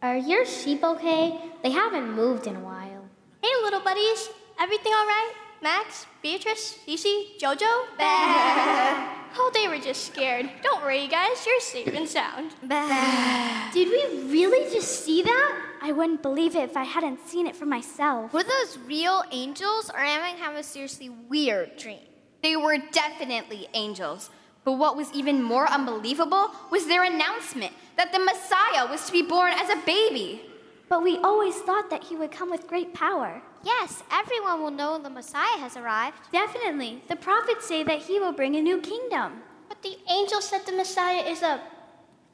Are 0.02 0.18
your 0.18 0.46
sheep 0.46 0.84
okay? 0.84 1.40
They 1.64 1.72
haven't 1.72 2.12
moved 2.12 2.48
in 2.48 2.56
a 2.56 2.60
while. 2.60 3.06
Hey, 3.42 3.50
little 3.64 3.80
buddies. 3.80 4.30
Everything 4.60 4.94
all 4.94 5.06
right? 5.06 5.34
Max, 5.62 6.06
Beatrice, 6.22 6.78
Cece, 6.86 7.40
Jojo? 7.40 7.88
Bah. 7.98 9.08
oh, 9.38 9.52
they 9.54 9.70
were 9.70 9.78
just 9.78 10.06
scared. 10.06 10.50
Don't 10.62 10.82
worry, 10.82 11.04
you 11.04 11.10
guys. 11.10 11.46
You're 11.46 11.60
safe 11.62 11.88
and 11.88 12.08
sound. 12.08 12.54
Bah. 12.64 13.70
Did 13.74 13.88
we 13.88 14.30
really 14.30 14.70
just 14.74 15.06
see 15.06 15.22
that? 15.22 15.62
I 15.82 15.92
wouldn't 15.94 16.22
believe 16.22 16.56
it 16.56 16.64
if 16.64 16.76
I 16.76 16.84
hadn't 16.84 17.26
seen 17.28 17.48
it 17.48 17.56
for 17.56 17.66
myself. 17.66 18.34
Were 18.34 18.44
those 18.44 18.78
real 18.86 19.24
angels, 19.32 19.90
or 19.90 20.00
am 20.00 20.22
I 20.22 20.30
having 20.30 20.60
a 20.60 20.64
seriously 20.64 21.10
weird 21.10 21.78
dream? 21.78 22.00
They 22.42 22.58
were 22.58 22.78
definitely 22.92 23.68
angels. 23.74 24.30
But 24.64 24.74
what 24.74 24.96
was 24.96 25.12
even 25.14 25.44
more 25.44 25.70
unbelievable 25.70 26.52
was 26.72 26.88
their 26.88 27.04
announcement 27.04 27.74
that 27.98 28.12
the 28.12 28.20
Messiah 28.20 28.90
was 28.90 29.06
to 29.06 29.12
be 29.12 29.22
born 29.22 29.54
as 29.54 29.70
a 29.70 29.86
baby. 29.86 30.42
But 30.90 31.04
we 31.04 31.18
always 31.18 31.56
thought 31.56 31.90
that 31.90 32.04
he 32.04 32.16
would 32.16 32.32
come 32.32 32.50
with 32.50 32.68
great 32.68 32.94
power. 32.94 33.42
Yes, 33.64 34.04
everyone 34.12 34.62
will 34.62 34.72
know 34.72 34.98
the 34.98 35.10
Messiah 35.10 35.58
has 35.58 35.76
arrived. 35.76 36.18
Definitely. 36.32 37.02
The 37.08 37.16
prophets 37.16 37.68
say 37.68 37.84
that 37.84 38.00
he 38.00 38.20
will 38.20 38.34
bring 38.34 38.56
a 38.56 38.62
new 38.62 38.80
kingdom. 38.80 39.42
But 39.68 39.82
the 39.82 39.98
angel 40.10 40.42
said 40.42 40.66
the 40.66 40.72
Messiah 40.74 41.24
is 41.24 41.42
a 41.42 41.62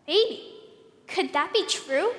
baby. 0.05 0.55
Could 1.07 1.33
that 1.33 1.53
be 1.53 1.65
true? 1.67 2.11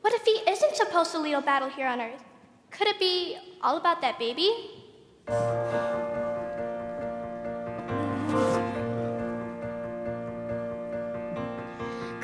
What 0.00 0.14
if 0.14 0.24
he 0.24 0.40
isn't 0.50 0.76
supposed 0.76 1.12
to 1.12 1.18
lead 1.18 1.34
a 1.34 1.40
battle 1.42 1.68
here 1.68 1.86
on 1.86 2.00
earth? 2.00 2.22
Could 2.70 2.88
it 2.88 2.98
be 2.98 3.36
all 3.62 3.76
about 3.76 4.00
that 4.00 4.18
baby? 4.18 4.54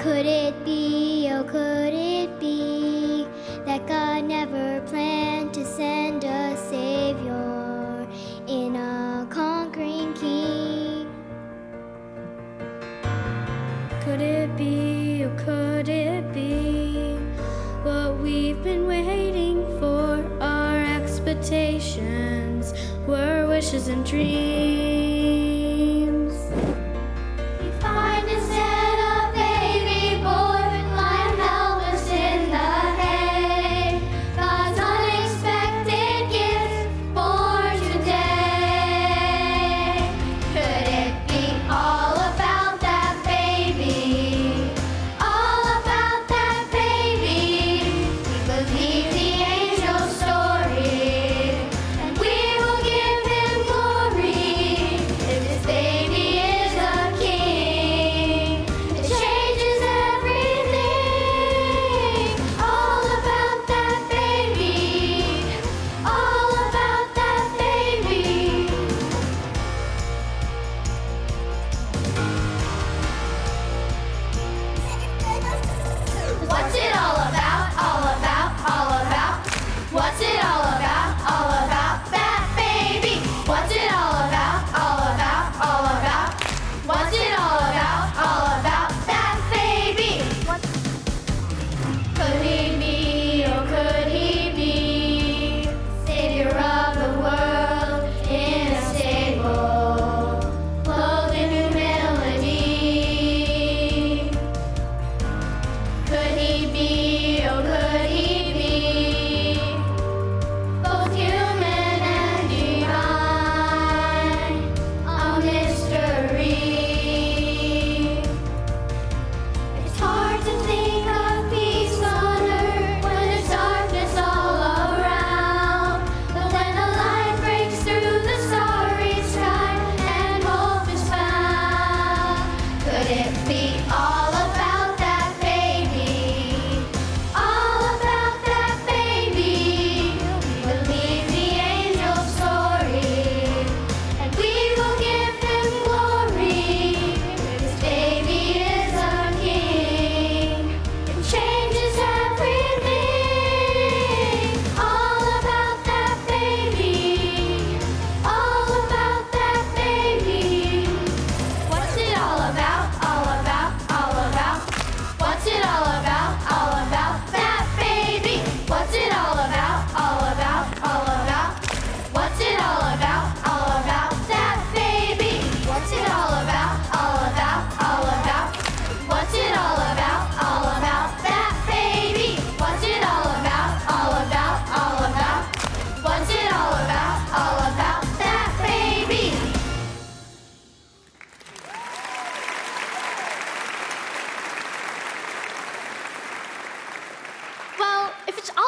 Could 0.06 0.24
it 0.24 0.64
be, 0.64 1.28
oh, 1.32 1.42
could 1.42 1.92
it 1.92 2.38
be 2.38 3.26
that 3.66 3.88
God 3.88 4.22
never 4.22 4.80
planned 4.82 5.52
to 5.54 5.64
send 5.64 6.22
a 6.22 6.56
Savior 6.56 8.06
in 8.46 8.76
a 8.76 9.26
conquering 9.28 10.14
King? 10.14 11.12
Could 14.04 14.20
it 14.20 14.56
be, 14.56 15.24
or 15.24 15.34
could 15.44 15.88
it 15.88 16.32
be 16.32 17.16
what 17.82 18.16
we've 18.18 18.62
been 18.62 18.86
waiting 18.86 19.66
for? 19.80 20.24
Our 20.40 20.84
expectations 21.02 22.72
were 23.08 23.48
wishes 23.48 23.88
and 23.88 24.06
dreams. 24.06 24.85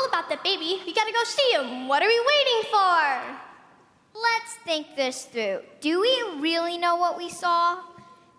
About 0.08 0.28
that 0.28 0.42
baby, 0.42 0.80
we 0.86 0.92
gotta 0.92 1.12
go 1.12 1.22
see 1.24 1.52
him. 1.52 1.88
What 1.88 2.02
are 2.02 2.08
we 2.08 2.20
waiting 2.32 2.70
for? 2.70 4.20
Let's 4.20 4.54
think 4.64 4.96
this 4.96 5.24
through. 5.26 5.60
Do 5.80 6.00
we 6.00 6.40
really 6.40 6.78
know 6.78 6.96
what 6.96 7.16
we 7.16 7.28
saw? 7.28 7.78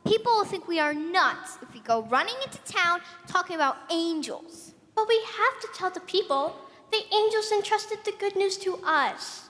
People 0.05 0.34
will 0.34 0.45
think 0.45 0.67
we 0.67 0.79
are 0.79 0.93
nuts 0.93 1.58
if 1.62 1.73
we 1.73 1.79
go 1.82 2.01
running 2.03 2.36
into 2.43 2.58
town 2.60 3.01
talking 3.27 3.55
about 3.55 3.77
angels. 3.91 4.73
But 4.95 5.08
we 5.08 5.17
have 5.17 5.62
to 5.62 5.67
tell 5.73 5.89
the 5.91 5.99
people. 6.01 6.55
The 6.91 7.03
angels 7.13 7.51
entrusted 7.51 7.99
the 8.03 8.13
good 8.19 8.36
news 8.36 8.58
to 8.58 8.79
us. 8.84 9.49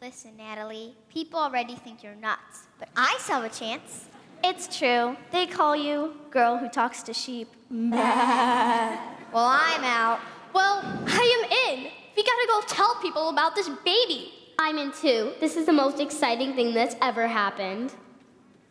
Listen, 0.00 0.36
Natalie, 0.38 0.94
people 1.10 1.38
already 1.38 1.74
think 1.76 2.02
you're 2.02 2.14
nuts, 2.14 2.66
but 2.78 2.88
I 2.96 3.16
still 3.20 3.42
have 3.42 3.52
a 3.52 3.54
chance. 3.54 4.06
It's 4.42 4.78
true. 4.78 5.16
They 5.30 5.46
call 5.46 5.76
you 5.76 6.14
girl 6.30 6.56
who 6.56 6.68
talks 6.70 7.02
to 7.04 7.12
sheep. 7.12 7.48
Well, 9.32 9.46
I'm 9.46 9.84
out. 9.84 10.18
Well, 10.52 10.82
I 11.06 11.68
am 11.68 11.78
in. 11.78 11.90
We 12.16 12.22
gotta 12.24 12.46
go 12.48 12.60
tell 12.66 12.96
people 12.96 13.28
about 13.28 13.54
this 13.54 13.68
baby. 13.84 14.32
I'm 14.58 14.78
in 14.78 14.92
too. 14.92 15.32
This 15.40 15.56
is 15.56 15.66
the 15.66 15.72
most 15.72 16.00
exciting 16.00 16.54
thing 16.54 16.74
that's 16.74 16.96
ever 17.00 17.26
happened. 17.26 17.94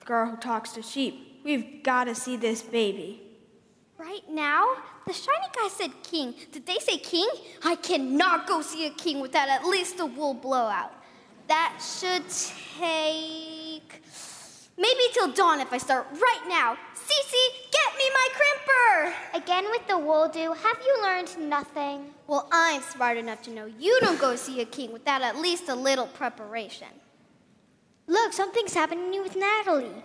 Girl 0.05 0.31
who 0.31 0.37
talks 0.37 0.71
to 0.73 0.81
sheep. 0.81 1.41
We've 1.43 1.81
got 1.83 2.03
to 2.05 2.15
see 2.15 2.35
this 2.35 2.61
baby. 2.61 3.21
Right 3.97 4.21
now, 4.29 4.75
the 5.07 5.13
shiny 5.13 5.47
guy 5.55 5.67
said 5.67 5.91
king. 6.03 6.35
Did 6.51 6.65
they 6.65 6.77
say 6.79 6.97
king? 6.97 7.27
I 7.63 7.75
cannot 7.75 8.47
go 8.47 8.61
see 8.61 8.85
a 8.85 8.91
king 8.91 9.19
without 9.19 9.49
at 9.49 9.65
least 9.65 9.99
a 9.99 10.05
wool 10.05 10.33
blowout. 10.33 10.91
That 11.47 11.79
should 11.79 12.23
take 12.79 13.48
maybe 14.79 15.03
till 15.13 15.31
dawn 15.31 15.59
if 15.59 15.73
I 15.73 15.77
start 15.77 16.07
right 16.13 16.43
now. 16.47 16.77
Cece, 16.95 17.43
get 17.69 17.89
me 17.97 18.05
my 18.13 18.27
crimper! 18.37 19.13
Again 19.33 19.65
with 19.69 19.85
the 19.87 19.97
wool 19.97 20.29
do. 20.29 20.53
Have 20.53 20.79
you 20.85 21.01
learned 21.03 21.37
nothing? 21.37 22.13
Well, 22.27 22.47
I'm 22.51 22.81
smart 22.81 23.17
enough 23.17 23.41
to 23.43 23.51
know 23.51 23.65
you 23.65 23.99
don't 24.01 24.19
go 24.19 24.35
see 24.35 24.61
a 24.61 24.65
king 24.65 24.93
without 24.93 25.21
at 25.21 25.35
least 25.35 25.67
a 25.67 25.75
little 25.75 26.07
preparation. 26.07 26.87
Look, 28.07 28.33
something's 28.33 28.73
happening 28.73 29.21
with 29.21 29.35
Natalie. 29.35 30.03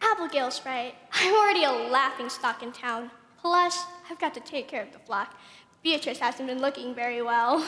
Abigail's 0.00 0.60
right. 0.64 0.94
I'm 1.12 1.34
already 1.34 1.64
a 1.64 1.70
laughing 1.70 2.28
stock 2.28 2.62
in 2.62 2.72
town. 2.72 3.10
Plus, 3.40 3.84
I've 4.10 4.18
got 4.18 4.34
to 4.34 4.40
take 4.40 4.68
care 4.68 4.82
of 4.82 4.92
the 4.92 4.98
flock. 4.98 5.38
Beatrice 5.82 6.18
hasn't 6.18 6.48
been 6.48 6.60
looking 6.60 6.94
very 6.94 7.22
well. 7.22 7.64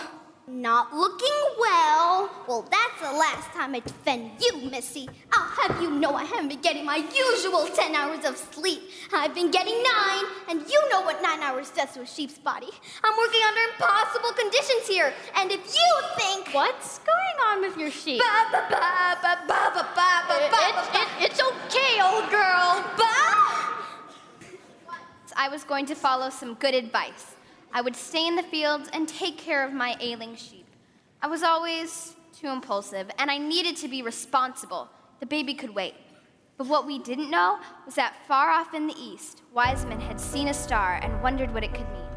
Not 0.48 0.94
looking 0.94 1.28
well? 1.58 2.30
Well, 2.48 2.66
that's 2.70 3.02
the 3.02 3.14
last 3.18 3.48
time 3.52 3.74
I 3.74 3.80
defend 3.80 4.30
you, 4.40 4.70
Missy. 4.70 5.06
I'll 5.30 5.68
have 5.68 5.82
you 5.82 5.90
know 5.90 6.14
I 6.14 6.24
haven't 6.24 6.48
been 6.48 6.62
getting 6.62 6.87
my 6.87 6.96
usual 6.96 7.66
10 7.66 7.94
hours 7.94 8.24
of 8.24 8.38
sleep. 8.38 8.80
I've 9.12 9.34
been 9.34 9.50
getting 9.50 9.74
nine, 9.82 10.24
and 10.48 10.61
you 10.66 10.88
know 10.90 11.02
what 11.02 11.20
nine 11.22 11.40
hours 11.40 11.68
does 11.70 11.92
to 11.92 12.00
a 12.00 12.06
sheep's 12.06 12.38
body. 12.38 12.70
I'm 13.04 13.16
working 13.18 13.40
under 13.46 13.61
impossible 13.72 14.32
conditions 14.32 14.88
here, 14.88 15.12
and 15.37 15.52
if 15.52 15.61
you 15.66 15.90
think. 16.16 16.54
What's 16.54 17.00
going 17.00 17.37
on 17.48 17.61
with 17.61 17.76
your 17.76 17.90
sheep? 17.90 18.18
Ba, 18.18 18.48
ba, 18.50 18.66
ba, 18.70 19.18
ba, 19.20 19.38
ba, 19.46 19.72
ba, 19.74 19.87
ba, 19.94 20.24
ba, 20.28 20.48
ba, 20.50 20.90
ba. 20.92 21.06
it's 21.20 21.42
okay, 21.42 22.00
old 22.00 22.30
girl. 22.30 22.84
I 25.40 25.48
was 25.48 25.62
going 25.62 25.87
to 25.87 25.94
follow 25.94 26.30
some 26.30 26.54
good 26.54 26.74
advice. 26.74 27.38
I 27.72 27.81
would 27.81 27.96
stay 27.96 28.26
in 28.26 28.37
the 28.37 28.42
fields 28.42 28.88
and 28.92 29.09
take 29.09 29.37
care 29.37 29.64
of 29.64 29.72
my 29.72 29.96
ailing 30.00 30.37
sheep. 30.37 30.66
I 31.20 31.26
was 31.26 31.42
always 31.42 32.16
too 32.38 32.48
impulsive, 32.48 33.11
and 33.18 33.31
I 33.31 33.38
needed 33.38 33.76
to 33.78 33.88
be 33.88 34.02
responsible. 34.02 34.88
The 35.20 35.26
baby 35.26 35.54
could 35.54 35.74
wait. 35.74 35.94
But 36.57 36.66
what 36.66 36.87
we 36.87 36.98
didn't 36.98 37.31
know 37.31 37.59
was 37.85 37.94
that 37.94 38.16
far 38.26 38.50
off 38.50 38.74
in 38.74 38.87
the 38.87 38.94
east, 38.98 39.42
Wiseman 39.52 40.00
had 40.00 40.20
seen 40.20 40.48
a 40.48 40.54
star 40.54 40.98
and 41.02 41.22
wondered 41.22 41.52
what 41.52 41.64
it 41.64 41.72
could 41.72 41.88
mean. 41.90 42.08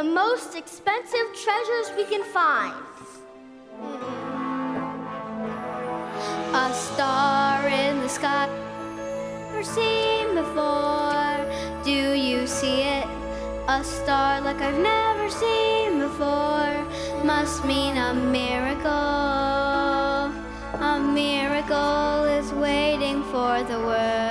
The 0.00 0.06
most 0.06 0.56
expensive 0.56 1.26
treasures 1.44 1.92
we 1.94 2.04
can 2.06 2.24
find. 2.32 2.72
A 6.54 6.72
star 6.72 7.68
in 7.68 8.00
the 8.00 8.08
sky. 8.08 8.48
Never 8.96 9.62
seen 9.62 10.34
before. 10.34 11.36
Do 11.84 12.14
you 12.14 12.46
see 12.46 12.80
it? 12.80 13.06
A 13.68 13.84
star 13.84 14.40
like 14.40 14.62
I've 14.62 14.78
never 14.78 15.28
seen 15.28 15.98
before. 15.98 16.74
Must 17.22 17.62
mean 17.66 17.98
a 17.98 18.14
miracle. 18.14 18.90
A 20.80 20.98
miracle 20.98 22.24
is 22.38 22.50
waiting 22.54 23.22
for 23.24 23.62
the 23.64 23.78
world. 23.80 24.29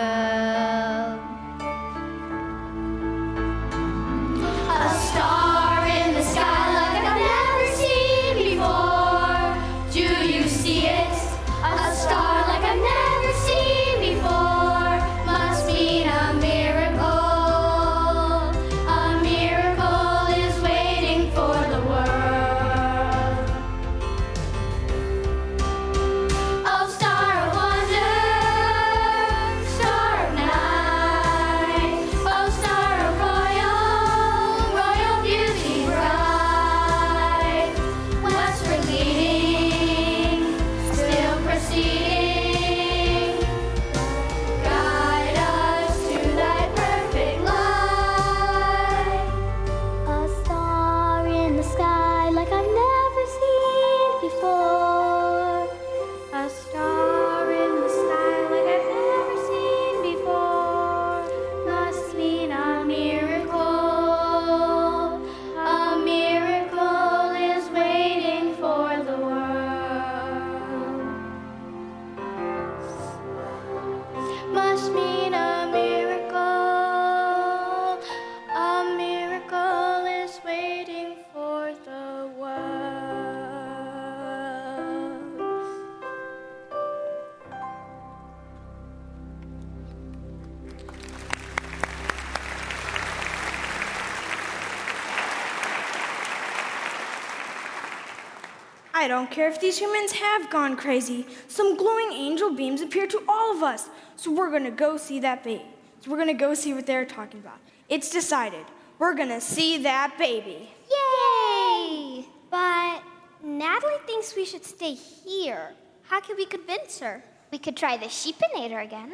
Don't 99.10 99.30
care 99.30 99.50
if 99.50 99.60
these 99.60 99.78
humans 99.78 100.13
have 100.13 100.50
gone 100.50 100.78
crazy. 100.78 101.26
Some 101.50 101.76
glowing 101.76 102.13
angel 102.13 102.56
beams 102.56 102.82
appear 102.82 103.08
to 103.08 103.22
all 103.28 103.58
of 103.58 103.62
us. 103.62 103.89
So 104.15 104.32
we're 104.32 104.52
gonna 104.52 104.72
go 104.72 104.95
see 104.95 105.19
that 105.19 105.43
baby. 105.43 105.65
So 106.00 106.10
we're 106.10 106.17
gonna 106.17 106.34
go 106.34 106.54
see 106.54 106.74
what 106.74 106.86
they're 106.86 107.06
talking 107.06 107.41
about. 107.41 107.60
It's 107.89 108.10
decided. 108.10 108.65
We're 109.00 109.15
gonna 109.15 109.41
see 109.41 109.84
that 109.84 110.17
baby. 110.17 110.69
Yay! 110.95 112.26
But 112.50 113.04
Natalie 113.43 113.93
thinks 114.06 114.36
we 114.36 114.45
should 114.45 114.63
stay 114.63 114.93
here. 114.93 115.74
How 116.04 116.22
can 116.22 116.38
we 116.38 116.45
convince 116.45 117.00
her? 117.00 117.24
We 117.52 117.58
could 117.58 117.76
try 117.76 117.98
the 117.98 118.06
sheepinator 118.06 118.84
again. 118.84 119.13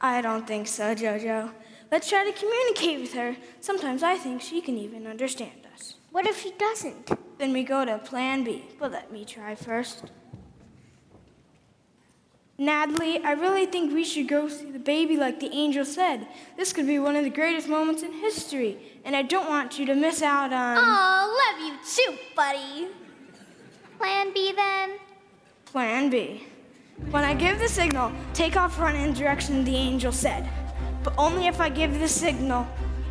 I 0.00 0.20
don't 0.20 0.46
think 0.46 0.66
so, 0.66 0.94
Jojo. 0.94 1.50
Let's 1.90 2.08
try 2.08 2.24
to 2.24 2.32
communicate 2.32 3.00
with 3.00 3.14
her. 3.14 3.36
Sometimes 3.60 4.02
I 4.02 4.16
think 4.16 4.42
she 4.42 4.60
can 4.60 4.76
even 4.76 5.06
understand 5.06 5.66
us. 5.74 5.94
What 6.10 6.26
if 6.26 6.42
she 6.42 6.52
doesn't? 6.52 7.10
Then 7.38 7.52
we 7.52 7.62
go 7.62 7.84
to 7.84 7.98
plan 7.98 8.44
B. 8.44 8.64
But 8.78 8.92
let 8.92 9.12
me 9.12 9.24
try 9.24 9.54
first. 9.54 10.04
Natalie, 12.60 13.22
I 13.22 13.32
really 13.32 13.66
think 13.66 13.94
we 13.94 14.02
should 14.02 14.26
go 14.26 14.48
see 14.48 14.72
the 14.72 14.80
baby 14.80 15.16
like 15.16 15.38
the 15.38 15.48
angel 15.52 15.84
said. 15.84 16.26
This 16.56 16.72
could 16.72 16.88
be 16.88 16.98
one 16.98 17.14
of 17.14 17.22
the 17.22 17.30
greatest 17.30 17.68
moments 17.68 18.02
in 18.02 18.12
history, 18.12 18.76
and 19.04 19.14
I 19.14 19.22
don't 19.22 19.48
want 19.48 19.78
you 19.78 19.86
to 19.86 19.94
miss 19.94 20.22
out 20.22 20.52
on. 20.52 20.76
Oh, 20.76 21.40
love 21.40 21.64
you 21.64 21.78
too, 21.86 22.18
buddy. 22.34 22.88
Plan 23.96 24.32
B 24.34 24.52
then? 24.52 24.98
Plan 25.66 26.10
B. 26.10 26.48
When 27.12 27.22
I 27.22 27.32
give 27.32 27.60
the 27.60 27.68
signal, 27.68 28.10
take 28.34 28.56
off 28.56 28.80
run 28.80 28.96
in 28.96 29.12
the 29.12 29.18
direction 29.18 29.62
the 29.62 29.76
angel 29.76 30.10
said. 30.10 30.50
But 31.04 31.14
only 31.16 31.46
if 31.46 31.60
I 31.60 31.68
give 31.68 32.00
the 32.00 32.08
signal. 32.08 32.66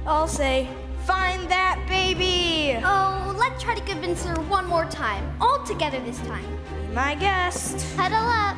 I'll 0.06 0.28
say, 0.28 0.68
find 1.08 1.50
that 1.50 1.82
baby! 1.88 2.78
Oh, 2.84 3.34
let's 3.40 3.64
try 3.64 3.74
to 3.74 3.82
convince 3.86 4.26
her 4.26 4.36
one 4.42 4.68
more 4.68 4.84
time. 4.86 5.24
All 5.40 5.64
together 5.64 6.02
this 6.02 6.20
time. 6.20 6.46
Be 6.90 6.94
my 6.94 7.16
guest. 7.16 7.82
Huddle 7.96 8.18
up. 8.18 8.58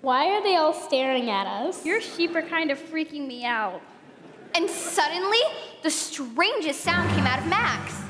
Why 0.00 0.26
are 0.28 0.42
they 0.44 0.54
all 0.54 0.72
staring 0.72 1.30
at 1.30 1.48
us? 1.48 1.84
Your 1.84 2.00
sheep 2.00 2.36
are 2.36 2.42
kind 2.42 2.70
of 2.70 2.78
freaking 2.78 3.26
me 3.26 3.44
out. 3.44 3.82
And 4.54 4.70
suddenly, 4.70 5.40
the 5.82 5.90
strangest 5.90 6.82
sound 6.82 7.10
came 7.10 7.26
out 7.26 7.40
of 7.40 7.46
Max. 7.48 8.07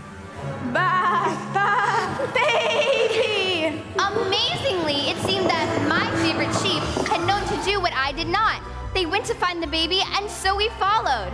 Ba, 0.72 1.36
ba, 1.54 2.30
baby! 2.34 3.82
Amazingly, 3.98 5.10
it 5.10 5.16
seemed 5.18 5.46
that 5.46 5.86
my 5.88 6.06
favorite 6.22 6.54
sheep 6.62 6.82
had 7.08 7.26
known 7.26 7.42
to 7.48 7.70
do 7.70 7.80
what 7.80 7.92
I 7.94 8.12
did 8.12 8.28
not. 8.28 8.62
They 8.94 9.06
went 9.06 9.24
to 9.26 9.34
find 9.34 9.62
the 9.62 9.66
baby, 9.66 10.00
and 10.16 10.30
so 10.30 10.54
we 10.56 10.68
followed. 10.78 11.32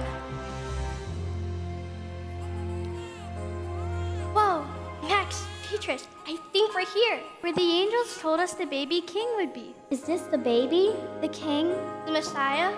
Whoa, 4.35 4.65
Max, 5.03 5.45
Petrus, 5.69 6.07
I 6.27 6.37
think 6.53 6.75
we're 6.75 6.87
here. 6.87 7.21
Where 7.41 7.53
the 7.53 7.63
angels 7.63 8.19
told 8.21 8.41
us 8.41 8.55
the 8.55 8.67
baby 8.67 9.01
king 9.01 9.29
would 9.37 9.53
be. 9.53 9.75
Is 9.91 10.03
this 10.03 10.23
the 10.23 10.39
baby? 10.39 10.95
The 11.21 11.29
king? 11.29 11.75
The 12.07 12.13
Messiah? 12.13 12.73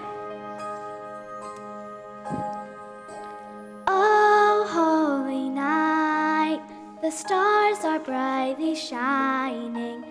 Oh, 3.89 4.67
holy 4.69 5.49
night, 5.49 6.61
the 7.03 7.11
stars 7.11 7.85
are 7.85 8.01
brightly 8.01 8.75
shining. 8.75 10.05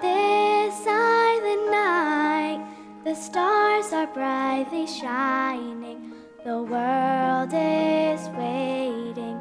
This 0.00 0.74
silent 0.84 1.70
night, 1.70 2.64
the 3.04 3.14
stars 3.14 3.92
are 3.92 4.06
brightly 4.06 4.86
shining. 4.86 6.12
The 6.44 6.62
world 6.62 7.52
is 7.52 8.28
waiting, 8.30 9.38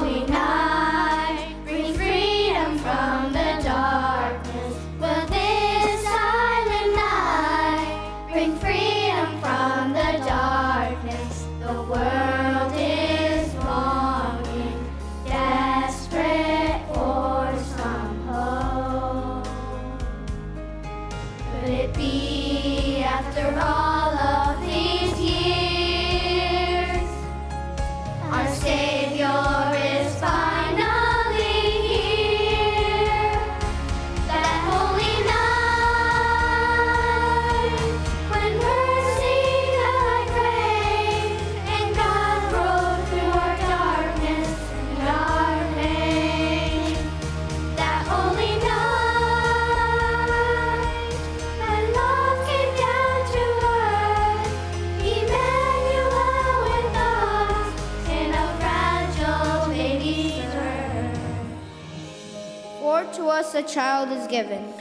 a 63.64 63.68
child 63.68 64.10
is 64.12 64.28
given, 64.28 64.74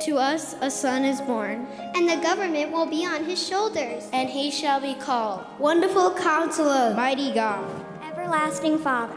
To 0.00 0.18
us 0.18 0.54
a 0.60 0.70
son 0.70 1.04
is 1.04 1.20
born, 1.20 1.66
And 1.94 2.08
the 2.08 2.16
government 2.16 2.72
will 2.72 2.86
be 2.86 3.04
on 3.06 3.24
his 3.24 3.44
shoulders. 3.44 4.08
and 4.12 4.28
he 4.28 4.50
shall 4.50 4.80
be 4.80 4.94
called 4.94 5.44
Wonderful 5.58 6.14
Counselor, 6.14 6.94
Mighty 6.94 7.32
God. 7.32 7.64
Everlasting 8.02 8.78
Father, 8.78 9.14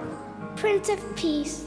Prince 0.56 0.88
of 0.90 1.00
Peace. 1.16 1.66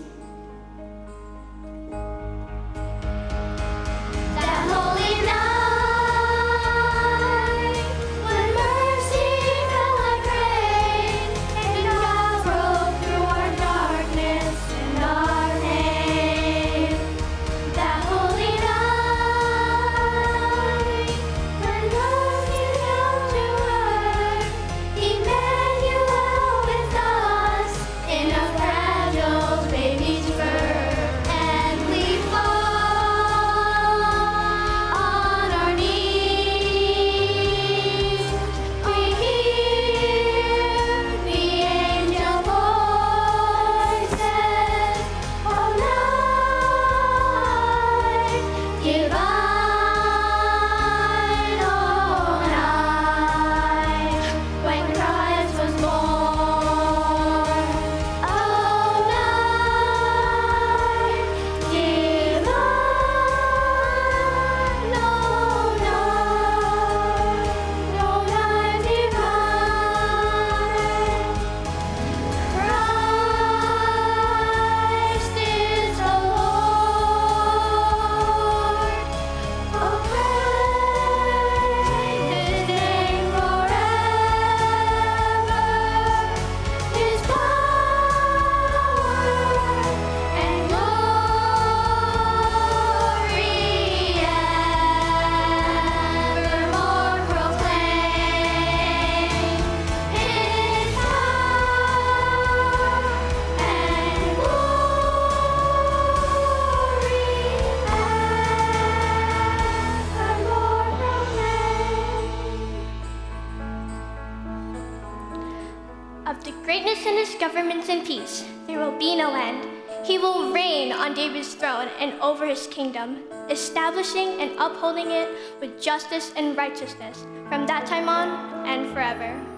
In 117.88 118.04
peace. 118.04 118.44
There 118.66 118.78
will 118.78 118.96
be 118.98 119.16
no 119.16 119.34
end. 119.34 119.66
He 120.04 120.18
will 120.18 120.52
reign 120.52 120.92
on 120.92 121.14
David's 121.14 121.54
throne 121.54 121.88
and 121.98 122.20
over 122.20 122.46
his 122.46 122.66
kingdom, 122.66 123.24
establishing 123.48 124.40
and 124.40 124.52
upholding 124.58 125.10
it 125.10 125.28
with 125.60 125.80
justice 125.80 126.32
and 126.36 126.56
righteousness 126.56 127.26
from 127.48 127.66
that 127.66 127.86
time 127.86 128.08
on 128.08 128.66
and 128.66 128.92
forever. 128.92 129.53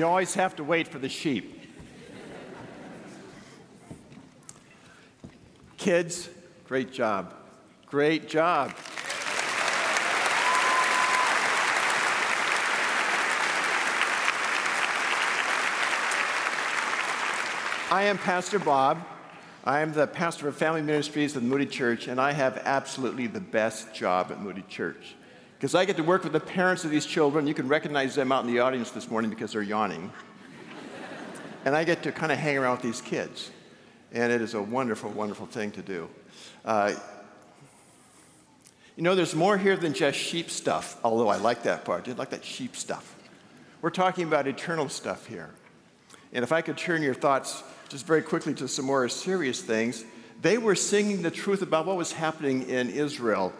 You 0.00 0.06
always 0.06 0.32
have 0.32 0.56
to 0.56 0.64
wait 0.64 0.88
for 0.88 0.98
the 0.98 1.10
sheep. 1.10 1.60
Kids, 5.76 6.30
great 6.66 6.90
job. 6.90 7.34
Great 7.84 8.26
job. 8.26 8.74
I 17.90 18.04
am 18.04 18.16
Pastor 18.16 18.58
Bob. 18.58 18.96
I 19.64 19.80
am 19.80 19.92
the 19.92 20.06
pastor 20.06 20.48
of 20.48 20.56
family 20.56 20.80
ministries 20.80 21.36
at 21.36 21.42
Moody 21.42 21.66
Church, 21.66 22.08
and 22.08 22.18
I 22.18 22.32
have 22.32 22.62
absolutely 22.64 23.26
the 23.26 23.40
best 23.40 23.92
job 23.92 24.28
at 24.30 24.40
Moody 24.40 24.64
Church 24.66 25.14
because 25.60 25.74
I 25.74 25.84
get 25.84 25.98
to 25.98 26.02
work 26.02 26.24
with 26.24 26.32
the 26.32 26.40
parents 26.40 26.86
of 26.86 26.90
these 26.90 27.04
children. 27.04 27.46
You 27.46 27.52
can 27.52 27.68
recognize 27.68 28.14
them 28.14 28.32
out 28.32 28.46
in 28.46 28.50
the 28.50 28.60
audience 28.60 28.92
this 28.92 29.10
morning 29.10 29.28
because 29.28 29.52
they're 29.52 29.60
yawning. 29.60 30.10
and 31.66 31.76
I 31.76 31.84
get 31.84 32.02
to 32.04 32.12
kind 32.12 32.32
of 32.32 32.38
hang 32.38 32.56
around 32.56 32.76
with 32.76 32.82
these 32.82 33.02
kids. 33.02 33.50
And 34.10 34.32
it 34.32 34.40
is 34.40 34.54
a 34.54 34.62
wonderful, 34.62 35.10
wonderful 35.10 35.44
thing 35.44 35.70
to 35.72 35.82
do. 35.82 36.08
Uh, 36.64 36.94
you 38.96 39.02
know, 39.02 39.14
there's 39.14 39.34
more 39.34 39.58
here 39.58 39.76
than 39.76 39.92
just 39.92 40.16
sheep 40.16 40.48
stuff, 40.48 40.98
although 41.04 41.28
I 41.28 41.36
like 41.36 41.64
that 41.64 41.84
part. 41.84 42.08
I 42.08 42.12
like 42.12 42.30
that 42.30 42.42
sheep 42.42 42.74
stuff. 42.74 43.14
We're 43.82 43.90
talking 43.90 44.26
about 44.26 44.46
eternal 44.46 44.88
stuff 44.88 45.26
here. 45.26 45.50
And 46.32 46.42
if 46.42 46.52
I 46.52 46.62
could 46.62 46.78
turn 46.78 47.02
your 47.02 47.12
thoughts 47.12 47.62
just 47.90 48.06
very 48.06 48.22
quickly 48.22 48.54
to 48.54 48.66
some 48.66 48.86
more 48.86 49.06
serious 49.10 49.60
things, 49.60 50.06
they 50.40 50.56
were 50.56 50.74
singing 50.74 51.20
the 51.20 51.30
truth 51.30 51.60
about 51.60 51.84
what 51.84 51.98
was 51.98 52.12
happening 52.12 52.66
in 52.70 52.88
Israel 52.88 53.52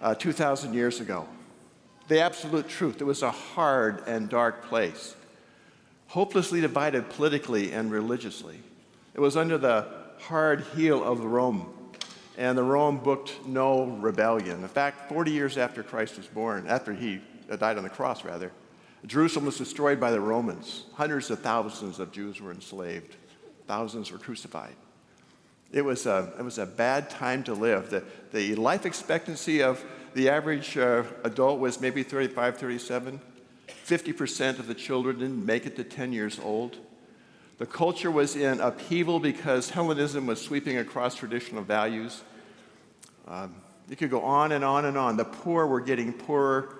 uh, 0.00 0.14
2,000 0.14 0.74
years 0.74 1.00
ago. 1.00 1.28
The 2.08 2.20
absolute 2.20 2.68
truth. 2.68 3.00
It 3.00 3.04
was 3.04 3.22
a 3.22 3.30
hard 3.30 4.02
and 4.06 4.28
dark 4.28 4.64
place, 4.64 5.14
hopelessly 6.08 6.60
divided 6.60 7.08
politically 7.10 7.72
and 7.72 7.90
religiously. 7.90 8.58
It 9.14 9.20
was 9.20 9.36
under 9.36 9.58
the 9.58 9.86
hard 10.18 10.62
heel 10.74 11.04
of 11.04 11.24
Rome, 11.24 11.72
and 12.36 12.56
the 12.56 12.62
Rome 12.62 12.98
booked 12.98 13.46
no 13.46 13.84
rebellion. 13.84 14.62
In 14.62 14.68
fact, 14.68 15.08
40 15.08 15.30
years 15.30 15.56
after 15.56 15.82
Christ 15.82 16.16
was 16.16 16.26
born, 16.26 16.66
after 16.66 16.92
he 16.92 17.20
uh, 17.50 17.56
died 17.56 17.76
on 17.76 17.84
the 17.84 17.90
cross, 17.90 18.24
rather, 18.24 18.52
Jerusalem 19.06 19.46
was 19.46 19.56
destroyed 19.56 19.98
by 19.98 20.10
the 20.10 20.20
Romans. 20.20 20.84
Hundreds 20.94 21.30
of 21.30 21.40
thousands 21.40 22.00
of 22.00 22.12
Jews 22.12 22.40
were 22.40 22.50
enslaved, 22.50 23.16
thousands 23.66 24.12
were 24.12 24.18
crucified. 24.18 24.74
It 25.72 25.84
was 25.84 26.06
a, 26.06 26.32
it 26.38 26.42
was 26.42 26.58
a 26.58 26.66
bad 26.66 27.10
time 27.10 27.44
to 27.44 27.54
live. 27.54 27.90
The, 27.90 28.04
the 28.32 28.56
life 28.56 28.84
expectancy 28.86 29.62
of 29.62 29.84
the 30.14 30.28
average 30.28 30.76
uh, 30.76 31.04
adult 31.22 31.60
was 31.60 31.80
maybe 31.80 32.02
35, 32.02 32.58
37. 32.58 33.20
50% 33.86 34.58
of 34.58 34.66
the 34.66 34.74
children 34.74 35.20
didn't 35.20 35.44
make 35.44 35.66
it 35.66 35.76
to 35.76 35.84
10 35.84 36.12
years 36.12 36.40
old. 36.40 36.76
The 37.58 37.66
culture 37.66 38.10
was 38.10 38.36
in 38.36 38.60
upheaval 38.60 39.20
because 39.20 39.70
Hellenism 39.70 40.26
was 40.26 40.40
sweeping 40.40 40.78
across 40.78 41.14
traditional 41.14 41.62
values. 41.62 42.22
Um, 43.28 43.54
you 43.88 43.96
could 43.96 44.10
go 44.10 44.22
on 44.22 44.52
and 44.52 44.64
on 44.64 44.86
and 44.86 44.96
on. 44.96 45.16
The 45.16 45.24
poor 45.24 45.66
were 45.66 45.80
getting 45.80 46.12
poorer. 46.12 46.78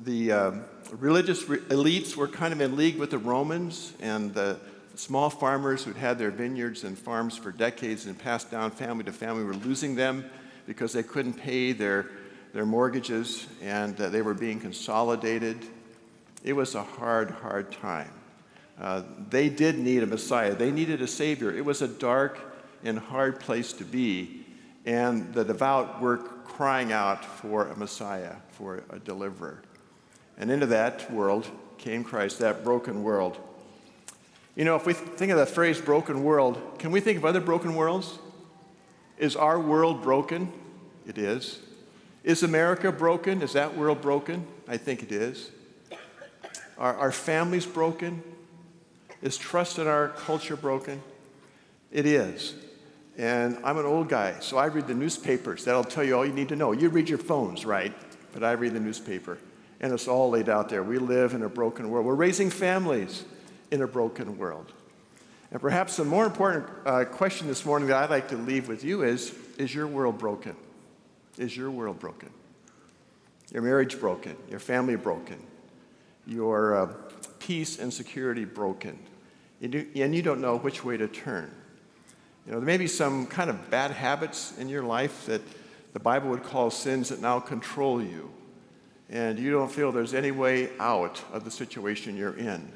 The 0.00 0.32
um, 0.32 0.64
religious 0.92 1.48
re- 1.48 1.58
elites 1.58 2.16
were 2.16 2.28
kind 2.28 2.52
of 2.52 2.60
in 2.60 2.76
league 2.76 2.96
with 2.96 3.10
the 3.10 3.18
Romans, 3.18 3.92
and 4.00 4.32
the 4.32 4.58
small 4.98 5.30
farmers 5.30 5.84
who'd 5.84 5.96
had 5.96 6.18
their 6.18 6.32
vineyards 6.32 6.82
and 6.82 6.98
farms 6.98 7.36
for 7.36 7.52
decades 7.52 8.06
and 8.06 8.18
passed 8.18 8.50
down 8.50 8.70
family 8.70 9.04
to 9.04 9.12
family 9.12 9.44
were 9.44 9.54
losing 9.54 9.94
them 9.94 10.28
because 10.66 10.92
they 10.92 11.04
couldn't 11.04 11.34
pay 11.34 11.70
their, 11.72 12.10
their 12.52 12.66
mortgages 12.66 13.46
and 13.62 13.98
uh, 14.00 14.08
they 14.08 14.22
were 14.22 14.34
being 14.34 14.58
consolidated. 14.58 15.64
It 16.42 16.52
was 16.52 16.74
a 16.74 16.82
hard, 16.82 17.30
hard 17.30 17.70
time. 17.70 18.10
Uh, 18.80 19.02
they 19.30 19.48
did 19.48 19.78
need 19.78 20.02
a 20.02 20.06
Messiah, 20.06 20.54
they 20.54 20.72
needed 20.72 21.00
a 21.00 21.06
Savior. 21.06 21.54
It 21.54 21.64
was 21.64 21.80
a 21.80 21.88
dark 21.88 22.40
and 22.82 22.98
hard 22.98 23.38
place 23.38 23.72
to 23.74 23.84
be, 23.84 24.44
and 24.84 25.32
the 25.32 25.44
devout 25.44 26.00
were 26.00 26.18
crying 26.18 26.92
out 26.92 27.24
for 27.24 27.68
a 27.68 27.76
Messiah, 27.76 28.34
for 28.50 28.82
a 28.90 28.98
deliverer. 28.98 29.62
And 30.36 30.50
into 30.50 30.66
that 30.66 31.10
world 31.12 31.48
came 31.76 32.02
Christ, 32.02 32.40
that 32.40 32.64
broken 32.64 33.02
world 33.02 33.38
you 34.58 34.64
know, 34.64 34.74
if 34.74 34.86
we 34.86 34.92
think 34.92 35.30
of 35.30 35.38
the 35.38 35.46
phrase 35.46 35.80
broken 35.80 36.24
world, 36.24 36.60
can 36.80 36.90
we 36.90 36.98
think 36.98 37.16
of 37.16 37.24
other 37.24 37.40
broken 37.40 37.76
worlds? 37.76 38.18
Is 39.16 39.36
our 39.36 39.60
world 39.60 40.02
broken? 40.02 40.52
It 41.06 41.16
is. 41.16 41.60
Is 42.24 42.42
America 42.42 42.90
broken? 42.90 43.40
Is 43.40 43.52
that 43.52 43.76
world 43.76 44.00
broken? 44.00 44.44
I 44.66 44.76
think 44.76 45.04
it 45.04 45.12
is. 45.12 45.52
Are 46.76 46.92
our 46.96 47.12
families 47.12 47.66
broken? 47.66 48.20
Is 49.22 49.36
trust 49.36 49.78
in 49.78 49.86
our 49.86 50.08
culture 50.08 50.56
broken? 50.56 51.00
It 51.92 52.04
is. 52.04 52.56
And 53.16 53.58
I'm 53.62 53.78
an 53.78 53.86
old 53.86 54.08
guy, 54.08 54.40
so 54.40 54.58
I 54.58 54.66
read 54.66 54.88
the 54.88 54.94
newspapers. 54.94 55.64
That'll 55.64 55.84
tell 55.84 56.02
you 56.02 56.16
all 56.16 56.26
you 56.26 56.32
need 56.32 56.48
to 56.48 56.56
know. 56.56 56.72
You 56.72 56.88
read 56.88 57.08
your 57.08 57.18
phones, 57.18 57.64
right? 57.64 57.94
But 58.32 58.42
I 58.42 58.52
read 58.52 58.74
the 58.74 58.80
newspaper. 58.80 59.38
And 59.80 59.92
it's 59.92 60.08
all 60.08 60.30
laid 60.30 60.48
out 60.48 60.68
there. 60.68 60.82
We 60.82 60.98
live 60.98 61.34
in 61.34 61.44
a 61.44 61.48
broken 61.48 61.90
world. 61.90 62.04
We're 62.04 62.16
raising 62.16 62.50
families 62.50 63.24
in 63.70 63.82
a 63.82 63.86
broken 63.86 64.38
world. 64.38 64.72
And 65.50 65.60
perhaps 65.60 65.96
the 65.96 66.04
more 66.04 66.26
important 66.26 66.66
uh, 66.84 67.04
question 67.04 67.48
this 67.48 67.64
morning 67.64 67.88
that 67.88 67.96
I'd 67.96 68.10
like 68.10 68.28
to 68.28 68.36
leave 68.36 68.68
with 68.68 68.84
you 68.84 69.02
is 69.02 69.34
Is 69.56 69.74
your 69.74 69.86
world 69.86 70.18
broken? 70.18 70.56
Is 71.38 71.56
your 71.56 71.70
world 71.70 71.98
broken? 71.98 72.30
Your 73.52 73.62
marriage 73.62 73.98
broken? 73.98 74.36
Your 74.50 74.60
family 74.60 74.96
broken? 74.96 75.38
Your 76.26 76.76
uh, 76.76 76.92
peace 77.38 77.78
and 77.78 77.92
security 77.92 78.44
broken? 78.44 78.98
and 79.60 80.14
you 80.14 80.22
don't 80.22 80.40
know 80.40 80.56
which 80.58 80.84
way 80.84 80.96
to 80.96 81.08
turn. 81.08 81.50
You 82.46 82.52
know, 82.52 82.60
there 82.60 82.66
may 82.66 82.76
be 82.76 82.86
some 82.86 83.26
kind 83.26 83.50
of 83.50 83.70
bad 83.70 83.90
habits 83.90 84.56
in 84.56 84.68
your 84.68 84.82
life 84.82 85.26
that 85.26 85.42
the 85.92 86.00
Bible 86.00 86.30
would 86.30 86.42
call 86.42 86.70
sins 86.70 87.08
that 87.08 87.20
now 87.20 87.40
control 87.40 88.02
you. 88.02 88.30
And 89.10 89.38
you 89.38 89.50
don't 89.50 89.70
feel 89.70 89.90
there's 89.90 90.14
any 90.14 90.30
way 90.30 90.70
out 90.78 91.22
of 91.32 91.44
the 91.44 91.50
situation 91.50 92.16
you're 92.16 92.36
in. 92.36 92.70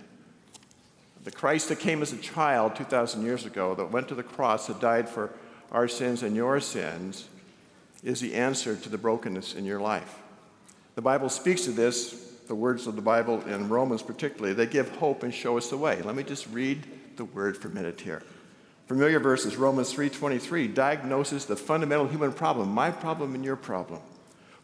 The 1.25 1.31
Christ 1.31 1.69
that 1.69 1.79
came 1.79 2.03
as 2.03 2.13
a 2.13 2.17
child 2.17 2.75
2,000 2.77 3.23
years 3.25 3.47
ago, 3.47 3.75
that 3.75 3.93
went 3.93 4.09
to 4.09 4.15
the 4.15 4.23
cross, 4.23 4.67
that 4.67 4.81
died 4.81 5.09
for 5.09 5.31
our 5.71 5.87
sins 5.87 6.23
and 6.23 6.35
your 6.35 6.61
sins, 6.61 7.29
is 8.03 8.21
the 8.21 8.35
answer 8.35 8.75
to 8.75 8.89
the 8.89 8.99
brokenness 8.99 9.55
in 9.55 9.65
your 9.65 9.81
life. 9.81 10.19
The 10.97 11.03
Bible 11.03 11.29
speaks 11.29 11.65
to 11.65 11.71
this, 11.71 12.33
the 12.49 12.55
words 12.55 12.87
of 12.87 12.97
the 12.97 13.03
Bible 13.03 13.41
in 13.43 13.69
Romans 13.69 14.03
particularly. 14.03 14.53
They 14.53 14.67
give 14.67 14.91
hope 14.97 15.23
and 15.23 15.33
show 15.33 15.57
us 15.57 15.71
the 15.71 15.77
way. 15.77 16.03
Let 16.03 16.17
me 16.17 16.25
just 16.25 16.49
read 16.49 16.85
the 17.17 17.25
word 17.25 17.57
for 17.57 17.69
a 17.69 17.71
minute 17.71 18.01
here. 18.01 18.23
Familiar 18.89 19.21
verses, 19.21 19.57
Romans 19.57 19.95
3.23, 19.95 20.75
diagnoses 20.75 21.47
the 21.47 21.57
fundamental 21.57 22.09
human 22.09 22.33
problem, 22.33 22.69
my 22.69 22.91
problem 22.91 23.35
and 23.35 23.45
your 23.45 23.57
problem. 23.57 24.01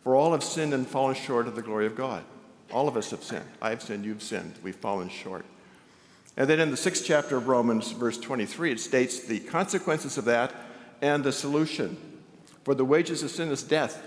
For 0.02 0.16
all 0.16 0.32
have 0.32 0.44
sinned 0.44 0.74
and 0.74 0.86
fallen 0.86 1.14
short 1.14 1.46
of 1.46 1.54
the 1.54 1.62
glory 1.62 1.86
of 1.86 1.96
God. 1.96 2.24
All 2.72 2.88
of 2.88 2.96
us 2.96 3.10
have 3.10 3.22
sinned. 3.22 3.46
I 3.62 3.70
have 3.70 3.80
sinned, 3.80 4.04
you've 4.04 4.22
sinned. 4.22 4.54
We've 4.62 4.76
fallen 4.76 5.08
short. 5.08 5.44
And 6.38 6.48
then 6.48 6.60
in 6.60 6.70
the 6.70 6.76
sixth 6.76 7.04
chapter 7.04 7.36
of 7.36 7.48
Romans, 7.48 7.90
verse 7.90 8.16
23, 8.16 8.70
it 8.70 8.78
states 8.78 9.18
the 9.18 9.40
consequences 9.40 10.16
of 10.18 10.24
that 10.26 10.54
and 11.02 11.24
the 11.24 11.32
solution. 11.32 11.96
For 12.62 12.76
the 12.76 12.84
wages 12.84 13.24
of 13.24 13.32
sin 13.32 13.48
is 13.48 13.64
death, 13.64 14.00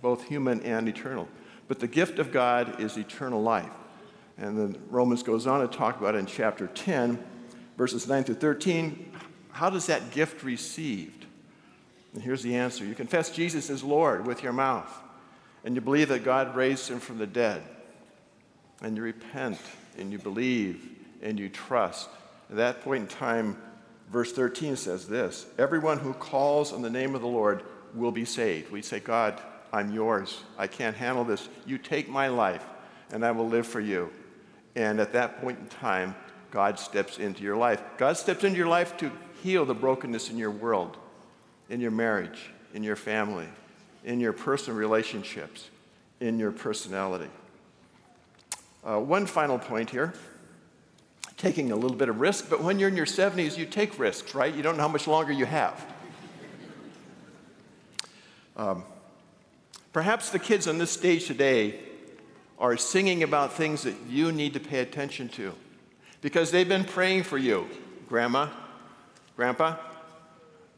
both 0.00 0.22
human 0.28 0.60
and 0.60 0.88
eternal. 0.88 1.26
But 1.66 1.80
the 1.80 1.88
gift 1.88 2.20
of 2.20 2.30
God 2.30 2.80
is 2.80 2.96
eternal 2.96 3.42
life. 3.42 3.72
And 4.38 4.56
then 4.56 4.80
Romans 4.90 5.24
goes 5.24 5.48
on 5.48 5.68
to 5.68 5.76
talk 5.76 5.98
about 5.98 6.14
in 6.14 6.24
chapter 6.24 6.68
10, 6.68 7.18
verses 7.76 8.06
9 8.06 8.22
through 8.22 8.36
13. 8.36 9.12
How 9.50 9.68
does 9.68 9.86
that 9.86 10.12
gift 10.12 10.44
received? 10.44 11.26
And 12.14 12.22
here's 12.22 12.44
the 12.44 12.54
answer 12.54 12.84
you 12.84 12.94
confess 12.94 13.28
Jesus 13.28 13.70
as 13.70 13.82
Lord 13.82 14.24
with 14.24 14.44
your 14.44 14.52
mouth, 14.52 14.88
and 15.64 15.74
you 15.74 15.80
believe 15.80 16.10
that 16.10 16.22
God 16.22 16.54
raised 16.54 16.88
him 16.88 17.00
from 17.00 17.18
the 17.18 17.26
dead, 17.26 17.64
and 18.82 18.96
you 18.96 19.02
repent 19.02 19.58
and 19.98 20.12
you 20.12 20.18
believe 20.18 20.91
and 21.22 21.38
you 21.38 21.48
trust. 21.48 22.08
At 22.50 22.56
that 22.56 22.82
point 22.82 23.02
in 23.02 23.08
time, 23.08 23.56
verse 24.10 24.32
13 24.32 24.76
says 24.76 25.06
this 25.08 25.46
Everyone 25.58 25.98
who 25.98 26.12
calls 26.12 26.72
on 26.72 26.82
the 26.82 26.90
name 26.90 27.14
of 27.14 27.20
the 27.20 27.28
Lord 27.28 27.62
will 27.94 28.12
be 28.12 28.24
saved. 28.24 28.70
We 28.70 28.82
say, 28.82 29.00
God, 29.00 29.40
I'm 29.72 29.92
yours. 29.92 30.42
I 30.58 30.66
can't 30.66 30.96
handle 30.96 31.24
this. 31.24 31.48
You 31.66 31.78
take 31.78 32.08
my 32.08 32.28
life, 32.28 32.64
and 33.10 33.24
I 33.24 33.30
will 33.30 33.48
live 33.48 33.66
for 33.66 33.80
you. 33.80 34.10
And 34.74 35.00
at 35.00 35.12
that 35.12 35.40
point 35.40 35.58
in 35.58 35.66
time, 35.66 36.14
God 36.50 36.78
steps 36.78 37.18
into 37.18 37.42
your 37.42 37.56
life. 37.56 37.82
God 37.96 38.16
steps 38.16 38.44
into 38.44 38.58
your 38.58 38.68
life 38.68 38.96
to 38.98 39.10
heal 39.42 39.64
the 39.64 39.74
brokenness 39.74 40.30
in 40.30 40.36
your 40.36 40.50
world, 40.50 40.96
in 41.70 41.80
your 41.80 41.90
marriage, 41.90 42.50
in 42.74 42.82
your 42.82 42.96
family, 42.96 43.48
in 44.04 44.20
your 44.20 44.32
personal 44.32 44.78
relationships, 44.78 45.70
in 46.20 46.38
your 46.38 46.52
personality. 46.52 47.30
Uh, 48.84 48.98
one 48.98 49.26
final 49.26 49.58
point 49.58 49.88
here 49.88 50.12
taking 51.42 51.72
a 51.72 51.76
little 51.76 51.96
bit 51.96 52.08
of 52.08 52.20
risk, 52.20 52.48
but 52.48 52.62
when 52.62 52.78
you're 52.78 52.88
in 52.88 52.96
your 52.96 53.04
70s, 53.04 53.58
you 53.58 53.66
take 53.66 53.98
risks, 53.98 54.32
right? 54.32 54.54
You 54.54 54.62
don't 54.62 54.76
know 54.76 54.82
how 54.84 54.88
much 54.88 55.08
longer 55.08 55.32
you 55.32 55.44
have. 55.44 55.84
Um, 58.56 58.84
perhaps 59.92 60.30
the 60.30 60.38
kids 60.38 60.68
on 60.68 60.78
this 60.78 60.92
stage 60.92 61.26
today 61.26 61.80
are 62.60 62.76
singing 62.76 63.24
about 63.24 63.54
things 63.54 63.82
that 63.82 63.96
you 64.08 64.30
need 64.30 64.54
to 64.54 64.60
pay 64.60 64.78
attention 64.78 65.28
to 65.30 65.52
because 66.20 66.52
they've 66.52 66.68
been 66.68 66.84
praying 66.84 67.24
for 67.24 67.38
you, 67.38 67.68
grandma, 68.08 68.48
grandpa, 69.34 69.74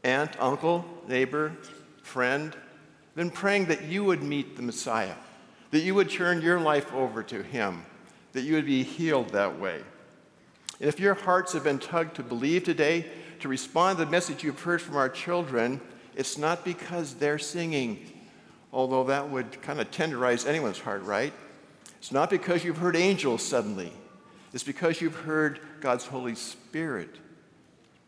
aunt, 0.03 0.31
uncle, 0.39 0.83
neighbor, 1.07 1.55
friend, 2.01 2.55
been 3.15 3.29
praying 3.29 3.65
that 3.65 3.83
you 3.83 4.03
would 4.03 4.23
meet 4.23 4.55
the 4.55 4.63
Messiah, 4.63 5.15
that 5.69 5.81
you 5.81 5.93
would 5.93 6.09
turn 6.09 6.41
your 6.41 6.59
life 6.59 6.91
over 6.91 7.21
to 7.21 7.43
Him, 7.43 7.85
that 8.33 8.41
you 8.41 8.55
would 8.55 8.65
be 8.65 8.81
healed 8.81 9.29
that 9.29 9.59
way. 9.59 9.83
And 10.79 10.89
if 10.89 10.99
your 10.99 11.13
hearts 11.13 11.53
have 11.53 11.63
been 11.63 11.79
tugged 11.79 12.15
to 12.15 12.23
believe 12.23 12.63
today, 12.63 13.05
to 13.39 13.47
respond 13.47 13.97
to 13.97 14.05
the 14.05 14.11
message 14.11 14.43
you've 14.43 14.61
heard 14.61 14.81
from 14.81 14.95
our 14.95 15.09
children, 15.09 15.79
it's 16.15 16.37
not 16.37 16.65
because 16.65 17.15
they're 17.15 17.39
singing, 17.39 18.05
although 18.71 19.05
that 19.05 19.29
would 19.29 19.61
kind 19.61 19.79
of 19.79 19.91
tenderize 19.91 20.47
anyone's 20.47 20.79
heart, 20.79 21.03
right? 21.03 21.33
It's 21.97 22.11
not 22.11 22.29
because 22.29 22.63
you've 22.63 22.77
heard 22.77 22.95
angels 22.95 23.41
suddenly. 23.41 23.91
It's 24.53 24.63
because 24.63 25.01
you've 25.01 25.15
heard 25.15 25.59
God's 25.81 26.05
Holy 26.05 26.35
Spirit 26.35 27.09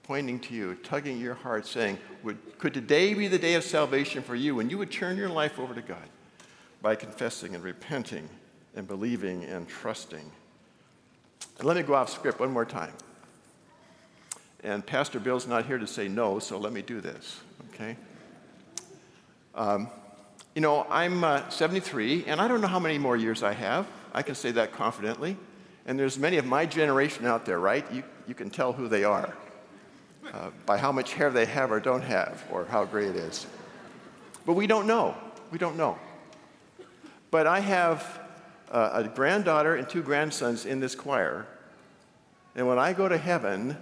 pointing 0.03 0.39
to 0.39 0.53
you, 0.53 0.75
tugging 0.75 1.19
your 1.19 1.33
heart, 1.33 1.67
saying, 1.67 1.97
would, 2.23 2.37
Could 2.57 2.73
today 2.73 3.13
be 3.13 3.27
the 3.27 3.37
day 3.37 3.55
of 3.55 3.63
salvation 3.63 4.23
for 4.23 4.35
you? 4.35 4.59
And 4.61 4.71
you 4.71 4.77
would 4.77 4.91
turn 4.91 5.17
your 5.17 5.29
life 5.29 5.59
over 5.59 5.73
to 5.73 5.81
God 5.81 6.07
by 6.81 6.95
confessing 6.95 7.55
and 7.55 7.63
repenting 7.63 8.29
and 8.75 8.87
believing 8.87 9.43
and 9.43 9.67
trusting. 9.67 10.31
And 11.57 11.67
let 11.67 11.77
me 11.77 11.83
go 11.83 11.93
off 11.95 12.09
script 12.09 12.39
one 12.39 12.51
more 12.51 12.65
time. 12.65 12.93
And 14.63 14.85
Pastor 14.85 15.19
Bill's 15.19 15.47
not 15.47 15.65
here 15.65 15.77
to 15.77 15.87
say 15.87 16.07
no, 16.07 16.39
so 16.39 16.57
let 16.57 16.73
me 16.73 16.81
do 16.81 16.99
this, 16.99 17.39
okay? 17.73 17.95
Um, 19.55 19.89
you 20.55 20.61
know, 20.61 20.85
I'm 20.89 21.23
uh, 21.23 21.47
73, 21.49 22.25
and 22.25 22.41
I 22.41 22.47
don't 22.47 22.61
know 22.61 22.67
how 22.67 22.79
many 22.79 22.97
more 22.97 23.15
years 23.15 23.43
I 23.43 23.53
have. 23.53 23.87
I 24.13 24.23
can 24.23 24.35
say 24.35 24.51
that 24.51 24.71
confidently. 24.71 25.37
And 25.85 25.97
there's 25.97 26.17
many 26.17 26.37
of 26.37 26.45
my 26.45 26.65
generation 26.65 27.25
out 27.25 27.45
there, 27.45 27.59
right? 27.59 27.85
You, 27.91 28.03
you 28.27 28.33
can 28.33 28.49
tell 28.49 28.73
who 28.73 28.87
they 28.87 29.03
are 29.03 29.33
uh, 30.33 30.49
by 30.65 30.77
how 30.77 30.91
much 30.91 31.13
hair 31.13 31.29
they 31.29 31.45
have 31.45 31.71
or 31.71 31.79
don't 31.79 32.01
have, 32.01 32.43
or 32.51 32.65
how 32.65 32.83
gray 32.85 33.05
it 33.05 33.15
is. 33.15 33.47
But 34.45 34.53
we 34.53 34.67
don't 34.67 34.87
know. 34.87 35.15
We 35.51 35.57
don't 35.57 35.77
know. 35.77 35.97
But 37.31 37.47
I 37.47 37.59
have 37.59 38.19
uh, 38.71 38.89
a 38.93 39.03
granddaughter 39.03 39.75
and 39.75 39.87
two 39.87 40.01
grandsons 40.01 40.65
in 40.65 40.79
this 40.79 40.95
choir. 40.95 41.45
And 42.55 42.67
when 42.67 42.79
I 42.79 42.93
go 42.93 43.07
to 43.07 43.17
heaven, 43.17 43.77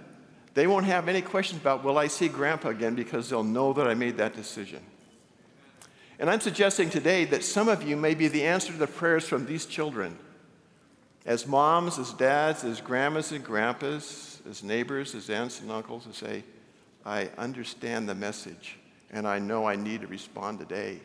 they 0.54 0.66
won't 0.66 0.86
have 0.86 1.08
any 1.08 1.22
questions 1.22 1.60
about, 1.60 1.84
will 1.84 1.98
I 1.98 2.06
see 2.06 2.28
grandpa 2.28 2.68
again? 2.68 2.94
Because 2.94 3.28
they'll 3.28 3.44
know 3.44 3.72
that 3.72 3.86
I 3.86 3.94
made 3.94 4.16
that 4.18 4.34
decision. 4.34 4.80
And 6.18 6.30
I'm 6.30 6.40
suggesting 6.40 6.88
today 6.88 7.24
that 7.26 7.44
some 7.44 7.68
of 7.68 7.82
you 7.82 7.96
may 7.96 8.14
be 8.14 8.28
the 8.28 8.44
answer 8.44 8.72
to 8.72 8.78
the 8.78 8.86
prayers 8.86 9.28
from 9.28 9.44
these 9.44 9.66
children. 9.66 10.16
As 11.26 11.46
moms, 11.46 11.98
as 11.98 12.12
dads, 12.12 12.64
as 12.64 12.80
grandmas 12.80 13.32
and 13.32 13.44
grandpas, 13.44 14.40
as 14.48 14.62
neighbors, 14.62 15.14
as 15.14 15.28
aunts 15.28 15.60
and 15.60 15.70
uncles, 15.70 16.06
and 16.06 16.14
say, 16.14 16.44
I 17.04 17.28
understand 17.36 18.08
the 18.08 18.14
message, 18.14 18.78
and 19.10 19.26
I 19.26 19.38
know 19.38 19.66
I 19.66 19.76
need 19.76 20.00
to 20.00 20.06
respond 20.06 20.58
today. 20.58 21.00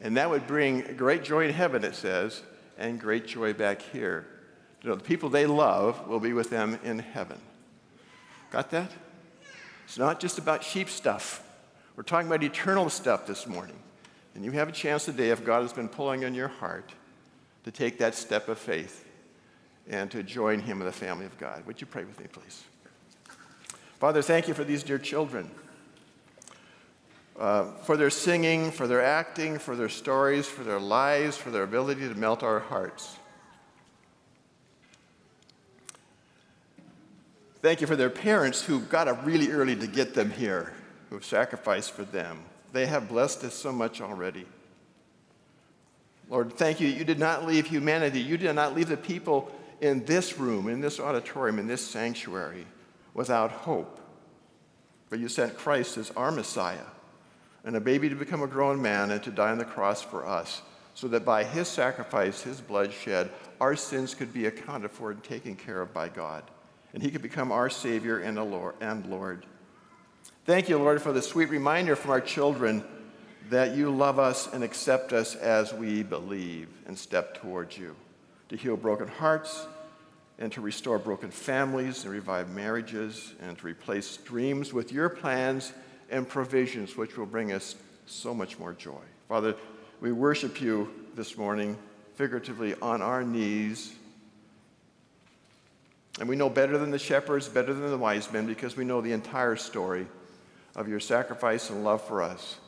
And 0.00 0.16
that 0.16 0.30
would 0.30 0.46
bring 0.46 0.96
great 0.96 1.22
joy 1.22 1.46
in 1.46 1.52
heaven, 1.54 1.84
it 1.84 1.94
says, 1.94 2.42
and 2.80 2.98
great 2.98 3.26
joy 3.26 3.52
back 3.52 3.82
here. 3.82 4.26
You 4.82 4.88
know, 4.88 4.96
the 4.96 5.04
people 5.04 5.28
they 5.28 5.46
love 5.46 6.08
will 6.08 6.18
be 6.18 6.32
with 6.32 6.50
them 6.50 6.80
in 6.82 6.98
heaven. 6.98 7.38
Got 8.50 8.70
that? 8.70 8.90
It's 9.84 9.98
not 9.98 10.18
just 10.18 10.38
about 10.38 10.64
sheep 10.64 10.88
stuff. 10.88 11.46
We're 11.94 12.02
talking 12.02 12.26
about 12.26 12.42
eternal 12.42 12.88
stuff 12.88 13.26
this 13.26 13.46
morning. 13.46 13.76
And 14.34 14.44
you 14.44 14.52
have 14.52 14.68
a 14.68 14.72
chance 14.72 15.04
today, 15.04 15.30
if 15.30 15.44
God 15.44 15.62
has 15.62 15.72
been 15.72 15.88
pulling 15.88 16.24
on 16.24 16.34
your 16.34 16.48
heart, 16.48 16.92
to 17.64 17.70
take 17.70 17.98
that 17.98 18.14
step 18.14 18.48
of 18.48 18.58
faith 18.58 19.04
and 19.88 20.10
to 20.10 20.22
join 20.22 20.60
Him 20.60 20.80
in 20.80 20.86
the 20.86 20.92
family 20.92 21.26
of 21.26 21.36
God. 21.36 21.66
Would 21.66 21.80
you 21.80 21.86
pray 21.86 22.04
with 22.04 22.18
me, 22.18 22.26
please? 22.32 22.64
Father, 23.98 24.22
thank 24.22 24.48
you 24.48 24.54
for 24.54 24.64
these 24.64 24.82
dear 24.82 24.98
children, 24.98 25.50
uh, 27.40 27.64
for 27.84 27.96
their 27.96 28.10
singing, 28.10 28.70
for 28.70 28.86
their 28.86 29.02
acting, 29.02 29.58
for 29.58 29.74
their 29.74 29.88
stories, 29.88 30.46
for 30.46 30.62
their 30.62 30.78
lives, 30.78 31.38
for 31.38 31.50
their 31.50 31.62
ability 31.62 32.06
to 32.06 32.14
melt 32.14 32.42
our 32.42 32.60
hearts. 32.60 33.16
Thank 37.62 37.80
you 37.80 37.86
for 37.86 37.96
their 37.96 38.10
parents 38.10 38.62
who 38.62 38.80
got 38.80 39.08
up 39.08 39.24
really 39.24 39.50
early 39.50 39.74
to 39.74 39.86
get 39.86 40.12
them 40.12 40.30
here, 40.30 40.74
who 41.08 41.16
have 41.16 41.24
sacrificed 41.24 41.92
for 41.92 42.04
them. 42.04 42.42
They 42.72 42.86
have 42.86 43.08
blessed 43.08 43.42
us 43.44 43.54
so 43.54 43.72
much 43.72 44.02
already. 44.02 44.44
Lord, 46.28 46.52
thank 46.52 46.78
you. 46.78 46.88
You 46.88 47.04
did 47.04 47.18
not 47.18 47.46
leave 47.46 47.66
humanity. 47.66 48.20
You 48.20 48.36
did 48.36 48.54
not 48.54 48.74
leave 48.74 48.88
the 48.88 48.96
people 48.96 49.50
in 49.80 50.04
this 50.04 50.38
room, 50.38 50.68
in 50.68 50.80
this 50.80 51.00
auditorium, 51.00 51.58
in 51.58 51.66
this 51.66 51.84
sanctuary 51.84 52.66
without 53.14 53.50
hope. 53.50 53.98
But 55.08 55.18
you 55.18 55.28
sent 55.28 55.56
Christ 55.56 55.96
as 55.96 56.10
our 56.12 56.30
Messiah 56.30 56.84
and 57.64 57.76
a 57.76 57.80
baby 57.80 58.08
to 58.08 58.14
become 58.14 58.42
a 58.42 58.46
grown 58.46 58.80
man 58.80 59.10
and 59.10 59.22
to 59.22 59.30
die 59.30 59.50
on 59.50 59.58
the 59.58 59.64
cross 59.64 60.02
for 60.02 60.26
us, 60.26 60.62
so 60.94 61.08
that 61.08 61.24
by 61.24 61.44
his 61.44 61.68
sacrifice, 61.68 62.42
his 62.42 62.60
blood 62.60 62.92
shed, 62.92 63.30
our 63.60 63.76
sins 63.76 64.14
could 64.14 64.32
be 64.32 64.46
accounted 64.46 64.90
for 64.90 65.10
and 65.10 65.22
taken 65.22 65.54
care 65.54 65.80
of 65.80 65.92
by 65.92 66.08
God. 66.08 66.44
And 66.92 67.02
he 67.02 67.10
could 67.10 67.22
become 67.22 67.52
our 67.52 67.70
Savior 67.70 68.18
and, 68.18 68.36
Lord. 69.10 69.46
Thank 70.44 70.68
you, 70.68 70.78
Lord, 70.78 71.00
for 71.00 71.12
the 71.12 71.22
sweet 71.22 71.50
reminder 71.50 71.94
from 71.94 72.10
our 72.10 72.20
children 72.20 72.82
that 73.50 73.76
you 73.76 73.90
love 73.90 74.18
us 74.18 74.52
and 74.52 74.64
accept 74.64 75.12
us 75.12 75.34
as 75.34 75.72
we 75.72 76.02
believe 76.02 76.68
and 76.86 76.98
step 76.98 77.40
towards 77.40 77.76
you 77.76 77.94
to 78.48 78.56
heal 78.56 78.76
broken 78.76 79.08
hearts 79.08 79.66
and 80.38 80.50
to 80.52 80.60
restore 80.60 80.98
broken 80.98 81.30
families 81.30 82.04
and 82.04 82.12
revive 82.12 82.48
marriages 82.50 83.34
and 83.40 83.58
to 83.58 83.66
replace 83.66 84.16
dreams 84.18 84.72
with 84.72 84.92
your 84.92 85.08
plans 85.08 85.72
and 86.10 86.28
provisions, 86.28 86.96
which 86.96 87.16
will 87.16 87.26
bring 87.26 87.52
us 87.52 87.76
so 88.06 88.34
much 88.34 88.58
more 88.58 88.72
joy. 88.72 89.02
Father, 89.28 89.54
we 90.00 90.12
worship 90.12 90.60
you 90.60 90.90
this 91.14 91.36
morning, 91.36 91.76
figuratively 92.14 92.74
on 92.82 93.02
our 93.02 93.22
knees. 93.22 93.94
And 96.18 96.28
we 96.28 96.36
know 96.36 96.50
better 96.50 96.76
than 96.76 96.90
the 96.90 96.98
shepherds, 96.98 97.48
better 97.48 97.72
than 97.72 97.90
the 97.90 97.98
wise 97.98 98.30
men, 98.32 98.46
because 98.46 98.76
we 98.76 98.84
know 98.84 99.00
the 99.00 99.12
entire 99.12 99.56
story 99.56 100.06
of 100.74 100.88
your 100.88 101.00
sacrifice 101.00 101.70
and 101.70 101.84
love 101.84 102.02
for 102.02 102.22
us. 102.22 102.58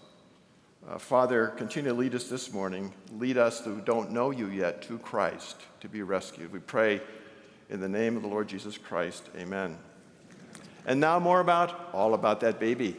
Uh, 0.89 0.99
Father, 0.99 1.49
continue 1.49 1.91
to 1.91 1.97
lead 1.97 2.15
us 2.15 2.25
this 2.25 2.53
morning. 2.53 2.93
Lead 3.19 3.39
us 3.39 3.65
who 3.65 3.81
don't 3.81 4.11
know 4.11 4.31
you 4.31 4.49
yet 4.49 4.83
to 4.83 4.99
Christ 4.99 5.57
to 5.81 5.89
be 5.89 6.03
rescued. 6.03 6.53
We 6.53 6.59
pray 6.59 7.01
in 7.71 7.81
the 7.81 7.89
name 7.89 8.17
of 8.17 8.23
the 8.23 8.29
Lord 8.29 8.49
Jesus 8.49 8.77
Christ. 8.79 9.23
Amen. 9.37 9.79
And 10.85 10.99
now, 10.99 11.21
more 11.21 11.41
about 11.41 11.91
all 11.93 12.15
about 12.15 12.41
that 12.41 12.59
baby. 12.59 12.97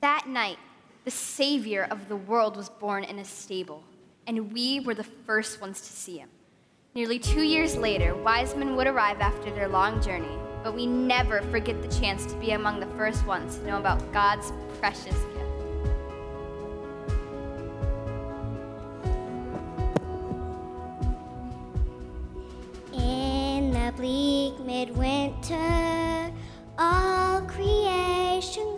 That 0.00 0.26
night, 0.26 0.56
the 1.04 1.10
Savior 1.10 1.86
of 1.90 2.08
the 2.08 2.16
world 2.16 2.56
was 2.56 2.70
born 2.70 3.04
in 3.04 3.18
a 3.18 3.24
stable, 3.24 3.84
and 4.26 4.50
we 4.50 4.80
were 4.80 4.94
the 4.94 5.04
first 5.04 5.60
ones 5.60 5.78
to 5.82 5.92
see 5.92 6.16
him. 6.16 6.30
Nearly 6.94 7.18
two 7.18 7.42
years 7.42 7.76
later, 7.76 8.14
wise 8.14 8.56
men 8.56 8.76
would 8.76 8.86
arrive 8.86 9.20
after 9.20 9.50
their 9.50 9.68
long 9.68 10.00
journey, 10.00 10.38
but 10.64 10.74
we 10.74 10.86
never 10.86 11.42
forget 11.50 11.82
the 11.82 12.00
chance 12.00 12.24
to 12.32 12.34
be 12.36 12.52
among 12.52 12.80
the 12.80 12.86
first 12.96 13.26
ones 13.26 13.56
to 13.56 13.66
know 13.66 13.76
about 13.76 14.00
God's 14.10 14.54
precious 14.78 15.04
gift. 15.04 15.36
In 22.94 23.70
the 23.70 23.92
bleak 23.98 24.58
midwinter, 24.60 26.32
all 26.78 27.42
creation. 27.42 28.70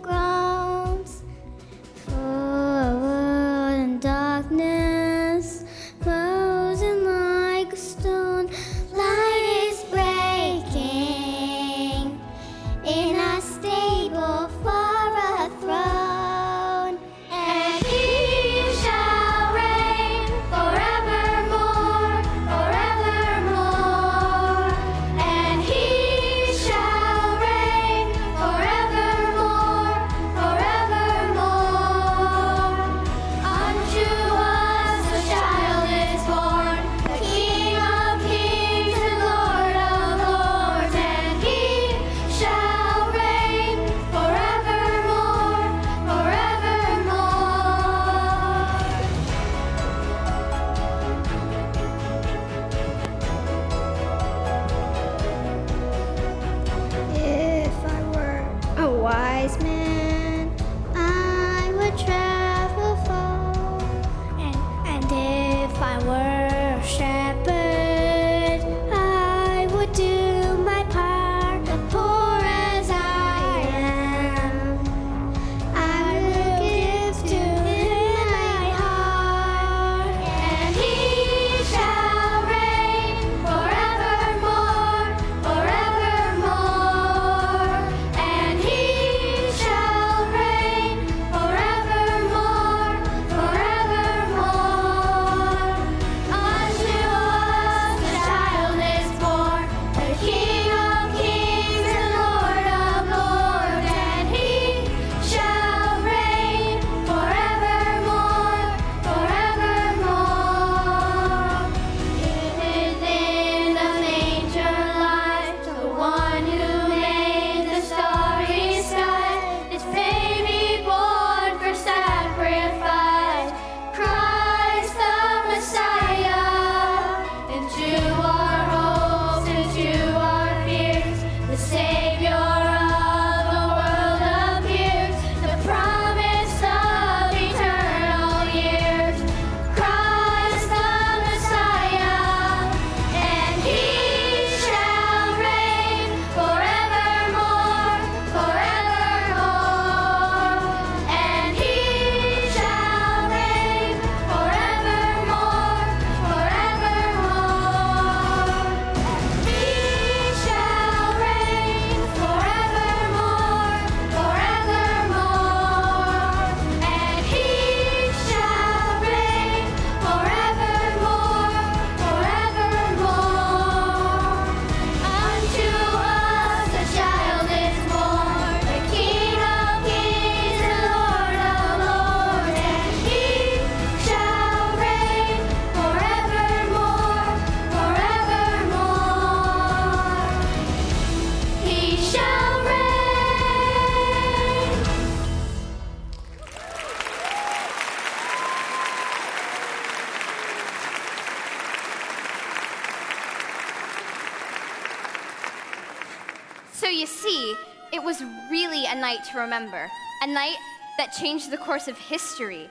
to 209.33 209.39
remember, 209.39 209.89
a 210.21 210.27
night 210.27 210.57
that 210.97 211.11
changed 211.11 211.49
the 211.49 211.57
course 211.57 211.87
of 211.87 211.97
history. 211.97 212.69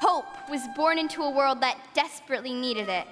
Hope 0.00 0.26
was 0.48 0.66
born 0.74 0.98
into 0.98 1.22
a 1.22 1.30
world 1.30 1.60
that 1.60 1.78
desperately 1.94 2.54
needed 2.54 2.88
it. 2.88 3.06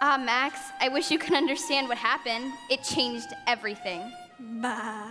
Ah, 0.00 0.16
Max, 0.16 0.58
I 0.80 0.88
wish 0.88 1.10
you 1.10 1.18
could 1.18 1.34
understand 1.34 1.88
what 1.88 1.98
happened. 1.98 2.52
It 2.70 2.82
changed 2.82 3.34
everything. 3.46 4.12
Bah. 4.38 5.08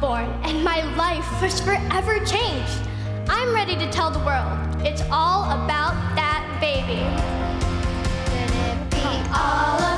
born, 0.00 0.26
and 0.42 0.62
my 0.64 0.82
life 0.96 1.42
was 1.42 1.60
forever 1.60 2.18
changed. 2.24 2.80
I'm 3.28 3.54
ready 3.54 3.76
to 3.76 3.90
tell 3.90 4.10
the 4.10 4.18
world 4.20 4.58
it's 4.86 5.02
all 5.10 5.44
about 5.44 5.94
that 6.14 6.44
baby. 6.60 7.00
Could 8.30 8.50
it 8.54 8.90
be 8.90 9.04
all 9.32 9.93